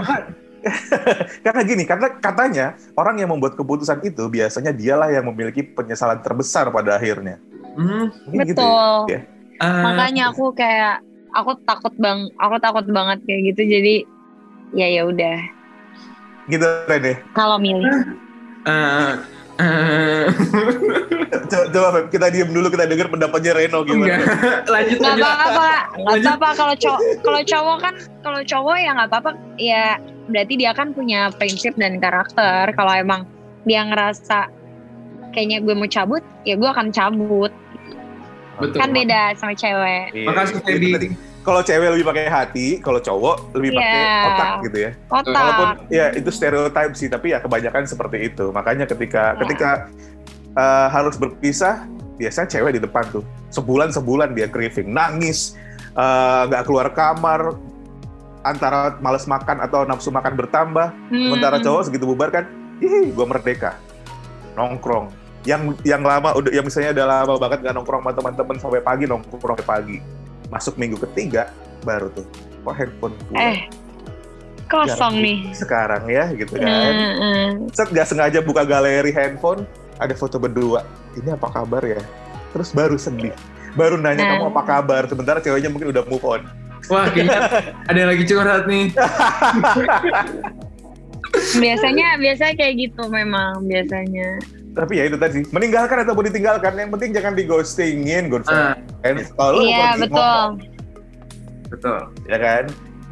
karena 1.46 1.62
gini, 1.68 1.84
karena 1.84 2.08
katanya 2.24 2.66
orang 2.96 3.20
yang 3.20 3.30
membuat 3.36 3.60
keputusan 3.60 4.00
itu 4.08 4.24
biasanya 4.32 4.72
dialah 4.72 5.12
yang 5.12 5.28
memiliki 5.28 5.60
penyesalan 5.60 6.24
terbesar 6.24 6.72
pada 6.72 6.96
akhirnya. 6.96 7.38
hmm, 7.76 8.32
Mungkin 8.32 8.48
gitu 8.48 8.64
ya? 8.64 8.72
betul. 8.72 8.96
Ya? 9.12 9.20
ah, 9.60 9.84
makanya 9.84 10.24
aku 10.32 10.56
kayak 10.56 11.04
aku 11.36 11.52
takut 11.68 11.94
bang 12.00 12.30
aku 12.40 12.56
takut 12.64 12.86
banget 12.90 13.20
kayak 13.28 13.42
gitu 13.54 13.62
jadi 13.68 13.96
ya 14.72 14.88
ya 14.88 15.02
udah. 15.04 15.38
Gitu 16.48 16.66
Rene. 16.88 17.20
kalau 17.36 17.60
milih. 17.60 17.92
Ah, 18.64 18.72
ah, 18.72 19.12
Coba, 21.44 21.66
coba 21.70 21.88
Feb, 21.94 22.06
kita 22.10 22.28
diem 22.34 22.50
dulu 22.50 22.68
kita 22.74 22.90
dengar 22.90 23.08
pendapatnya 23.08 23.52
Reno 23.54 23.86
enggak, 23.86 23.94
gimana. 23.94 24.16
lanjut 24.74 24.98
nggak 24.98 25.14
lanjut. 25.14 25.26
apa-apa 25.28 25.70
nggak 25.94 26.10
Lanjut. 26.10 26.28
apa-apa 26.34 26.50
kalau 26.56 26.76
cowok 26.76 27.00
kalau 27.22 27.42
cowok 27.44 27.78
kan 27.78 27.94
kalau 28.22 28.42
cowok 28.42 28.76
ya 28.80 28.90
nggak 28.94 29.10
apa-apa 29.12 29.32
ya 29.58 29.86
berarti 30.26 30.54
dia 30.56 30.72
kan 30.74 30.88
punya 30.92 31.20
prinsip 31.36 31.74
dan 31.76 32.00
karakter 32.00 32.74
kalau 32.74 32.94
emang 32.96 33.22
dia 33.64 33.86
ngerasa 33.86 34.50
kayaknya 35.32 35.62
gue 35.62 35.74
mau 35.74 35.86
cabut 35.86 36.24
ya 36.44 36.56
gue 36.56 36.70
akan 36.70 36.90
cabut 36.90 37.52
Betul. 38.58 38.78
kan 38.80 38.90
beda 38.90 39.22
sama 39.36 39.54
cewek 39.54 40.14
Iya, 40.14 40.26
Makasih, 40.30 40.56
Feby. 40.62 41.14
Kalau 41.44 41.60
cewek 41.60 41.92
lebih 41.92 42.08
pakai 42.08 42.32
hati, 42.32 42.68
kalau 42.80 43.04
cowok 43.04 43.52
lebih 43.52 43.76
pakai 43.76 44.00
Iya. 44.00 44.28
otak 44.32 44.50
gitu 44.64 44.78
ya. 44.80 44.92
otak 45.12 45.28
Walaupun 45.36 45.68
ya 45.92 46.06
itu 46.16 46.30
stereotype 46.32 46.94
sih, 46.96 47.12
tapi 47.12 47.36
ya 47.36 47.44
kebanyakan 47.44 47.84
seperti 47.84 48.32
itu. 48.32 48.48
Makanya 48.56 48.88
ketika 48.88 49.36
Ya. 49.36 49.40
ketika 49.44 49.70
uh, 50.56 50.88
harus 50.88 51.20
berpisah, 51.20 51.84
biasanya 52.16 52.48
cewek 52.48 52.80
di 52.80 52.82
depan 52.82 53.04
tuh. 53.12 53.28
Sebulan 53.52 53.92
sebulan 53.92 54.32
dia 54.34 54.48
grieving, 54.48 54.96
nangis, 54.96 55.60
uh, 56.00 56.48
nggak 56.48 56.64
keluar 56.64 56.88
kamar, 56.96 57.60
antara 58.44 58.96
males 59.04 59.28
makan 59.28 59.64
atau 59.64 59.84
nafsu 59.84 60.16
makan 60.16 60.40
bertambah. 60.40 60.96
Hmm. 61.12 61.28
Sementara 61.28 61.60
cowok 61.60 61.82
segitu 61.92 62.08
bubar 62.08 62.32
kan, 62.32 62.48
ih 62.80 63.12
gue 63.12 63.26
merdeka, 63.28 63.76
nongkrong. 64.56 65.12
Yang 65.44 65.76
yang 65.84 66.08
lama 66.08 66.32
udah 66.40 66.56
yang 66.56 66.64
misalnya 66.64 66.96
udah 66.96 67.06
lama 67.20 67.34
banget 67.36 67.68
nggak 67.68 67.76
nongkrong 67.76 68.00
sama 68.00 68.12
teman-teman 68.16 68.56
sampai 68.64 68.80
pagi 68.80 69.04
nongkrong 69.12 69.60
sampai 69.60 69.68
pagi. 69.68 69.98
Masuk 70.52 70.76
minggu 70.80 71.00
ketiga 71.10 71.52
baru 71.84 72.08
tuh, 72.16 72.26
kok 72.64 72.76
handphone 72.76 73.14
gue 73.28 73.36
eh 73.36 73.68
kosong 74.72 74.96
Jarang 74.98 75.16
nih 75.22 75.38
sekarang 75.54 76.04
ya 76.10 76.26
gitu 76.34 76.56
kan. 76.58 76.66
Hmm, 76.66 77.14
hmm. 77.20 77.48
Set 77.76 77.92
nggak 77.92 78.08
sengaja 78.10 78.40
buka 78.42 78.64
galeri 78.66 79.12
handphone, 79.14 79.68
ada 80.02 80.16
foto 80.18 80.42
berdua. 80.42 80.82
Ini 81.14 81.38
apa 81.38 81.52
kabar 81.52 81.84
ya? 81.86 82.02
Terus 82.56 82.74
baru 82.74 82.98
sedih. 82.98 83.36
Baru 83.78 83.98
nanya 84.02 84.24
Nah. 84.24 84.30
kamu 84.38 84.46
apa 84.54 84.62
kabar, 84.66 85.02
sementara 85.10 85.38
ceweknya 85.44 85.70
mungkin 85.70 85.94
udah 85.94 86.04
move 86.10 86.26
on. 86.26 86.42
Wah, 86.90 87.08
kayaknya 87.10 87.40
ada 87.90 87.98
yang 87.98 88.10
lagi 88.12 88.24
curhat 88.28 88.64
nih. 88.66 88.86
biasanya 91.34 92.08
biasanya 92.22 92.54
kayak 92.54 92.74
gitu 92.78 93.04
memang 93.10 93.66
biasanya 93.66 94.38
Tapi 94.74 94.94
ya 94.98 95.04
itu 95.06 95.18
tadi, 95.22 95.46
meninggalkan 95.54 96.02
ataupun 96.02 96.34
ditinggalkan, 96.34 96.74
yang 96.74 96.90
penting 96.90 97.14
jangan 97.14 97.38
di 97.38 97.46
ghostingin, 97.46 98.26
good 98.26 98.42
friend. 98.42 98.82
Kalau 99.38 99.62
lu 99.62 99.70
iya 99.70 99.94
mau- 99.94 100.02
betul 100.02 100.74
betul. 101.70 102.00
ya 102.30 102.38
kan? 102.42 102.64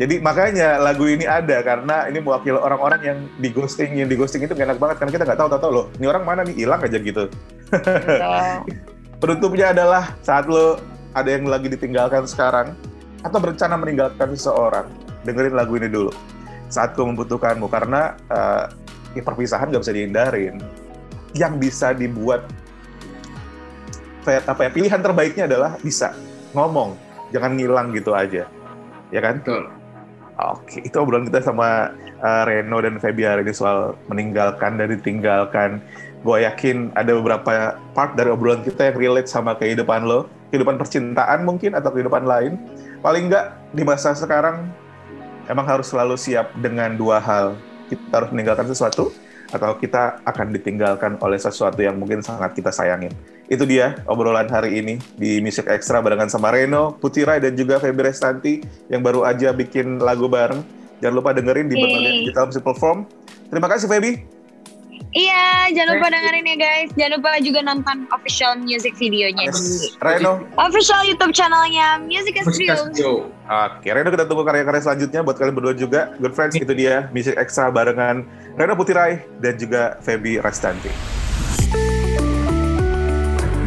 Jadi 0.02 0.18
makanya 0.18 0.82
lagu 0.82 1.06
ini 1.06 1.30
ada 1.30 1.62
karena 1.62 2.10
ini 2.10 2.26
mewakili 2.26 2.58
orang-orang 2.58 3.02
yang 3.06 3.18
di 3.38 3.54
ghostingin, 3.54 4.10
di 4.10 4.18
ghosting 4.18 4.42
itu 4.42 4.58
gak 4.58 4.74
enak 4.74 4.80
banget 4.82 4.98
karena 4.98 5.12
kita 5.14 5.24
nggak 5.30 5.38
tahu 5.38 5.50
tahu 5.54 5.72
loh, 5.74 5.86
ini 6.02 6.06
orang 6.10 6.24
mana 6.26 6.42
nih 6.42 6.66
hilang 6.66 6.82
aja 6.82 6.98
gitu. 6.98 7.30
Penutupnya 9.22 9.70
adalah 9.70 10.18
saat 10.26 10.50
lo 10.50 10.82
ada 11.14 11.30
yang 11.30 11.46
lagi 11.46 11.70
ditinggalkan 11.70 12.26
sekarang 12.26 12.74
atau 13.22 13.38
berencana 13.38 13.78
meninggalkan 13.78 14.34
seseorang, 14.34 14.90
dengerin 15.22 15.54
lagu 15.54 15.78
ini 15.78 15.86
dulu. 15.86 16.10
Saat 16.72 16.98
ku 16.98 17.06
membutuhkanmu 17.06 17.70
karena 17.70 18.18
eh, 18.32 18.66
ya 19.14 19.22
perpisahan 19.22 19.70
nggak 19.70 19.84
bisa 19.86 19.94
dihindarin. 19.94 20.58
Yang 21.32 21.54
bisa 21.60 21.96
dibuat 21.96 22.48
apa 24.22 24.62
ya 24.68 24.70
pilihan 24.70 25.02
terbaiknya 25.02 25.50
adalah 25.50 25.82
bisa 25.82 26.14
ngomong, 26.54 26.94
jangan 27.34 27.58
ngilang 27.58 27.90
gitu 27.96 28.14
aja, 28.14 28.46
ya 29.10 29.22
kan? 29.24 29.42
Betul. 29.42 29.66
Oke, 30.42 30.82
itu 30.82 30.96
obrolan 30.98 31.30
kita 31.30 31.42
sama 31.42 31.94
uh, 32.22 32.44
Reno 32.50 32.82
dan 32.82 32.98
Feby 32.98 33.30
hari 33.30 33.42
ini 33.46 33.54
soal 33.54 33.94
meninggalkan 34.10 34.78
dan 34.78 34.90
ditinggalkan. 34.90 35.82
Gue 36.22 36.46
yakin 36.46 36.94
ada 36.94 37.14
beberapa 37.18 37.78
part 37.94 38.14
dari 38.18 38.30
obrolan 38.34 38.62
kita 38.66 38.90
yang 38.90 38.98
relate 38.98 39.30
sama 39.30 39.54
kehidupan 39.58 40.06
lo, 40.06 40.30
kehidupan 40.50 40.82
percintaan 40.82 41.46
mungkin 41.46 41.78
atau 41.78 41.94
kehidupan 41.94 42.26
lain. 42.26 42.58
Paling 43.06 43.30
nggak 43.30 43.74
di 43.74 43.82
masa 43.86 44.14
sekarang 44.18 44.70
emang 45.46 45.66
harus 45.66 45.90
selalu 45.90 46.18
siap 46.18 46.54
dengan 46.58 46.94
dua 46.94 47.22
hal. 47.22 47.58
Kita 47.90 48.22
harus 48.22 48.30
meninggalkan 48.34 48.66
sesuatu 48.70 49.14
atau 49.52 49.76
kita 49.76 50.24
akan 50.24 50.56
ditinggalkan 50.56 51.20
oleh 51.20 51.38
sesuatu 51.38 51.84
yang 51.84 52.00
mungkin 52.00 52.24
sangat 52.24 52.56
kita 52.56 52.72
sayangin. 52.72 53.12
Itu 53.52 53.68
dia 53.68 54.00
obrolan 54.08 54.48
hari 54.48 54.80
ini 54.80 54.96
di 55.20 55.44
Music 55.44 55.68
Extra 55.68 56.00
barengan 56.00 56.32
sama 56.32 56.56
Reno, 56.56 56.96
Putirai, 56.96 57.44
dan 57.44 57.52
juga 57.60 57.84
Feby 57.84 58.08
Restanti 58.08 58.64
yang 58.88 59.04
baru 59.04 59.28
aja 59.28 59.52
bikin 59.52 60.00
lagu 60.00 60.32
bareng. 60.32 60.64
Jangan 61.04 61.16
lupa 61.20 61.36
dengerin 61.36 61.68
di 61.68 61.76
berbagai 61.76 62.12
digital 62.24 62.46
music 62.48 62.64
platform. 62.64 63.04
Terima 63.52 63.68
kasih 63.68 63.92
Feby. 63.92 64.14
iya 65.12 65.68
jangan 65.76 66.00
lupa 66.00 66.08
dengerin 66.08 66.46
ya 66.48 66.56
guys 66.56 66.90
jangan 66.96 67.20
lupa 67.20 67.32
juga 67.44 67.60
nonton 67.68 67.98
official 68.16 68.56
music 68.64 68.96
videonya 68.96 69.52
di 69.52 69.92
Reno. 70.00 70.40
official 70.56 71.04
YouTube 71.04 71.36
channelnya 71.36 72.00
Music 72.08 72.40
Joe. 72.96 73.28
Oke, 73.52 73.92
Reno 73.92 74.08
kita 74.08 74.24
tunggu 74.24 74.48
karya-karya 74.48 74.80
selanjutnya 74.80 75.20
buat 75.28 75.36
kalian 75.36 75.52
berdua 75.52 75.76
juga. 75.76 76.16
Good 76.24 76.32
friends, 76.32 76.56
itu 76.56 76.72
dia 76.72 77.12
Music 77.12 77.36
Extra 77.36 77.68
barengan 77.68 78.24
Reno 78.56 78.76
Putirai 78.76 79.40
dan 79.40 79.56
juga 79.56 79.98
Feby 80.04 80.44
Restanti. 80.44 80.92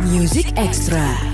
Music 0.04 0.52
Extra. 0.54 1.33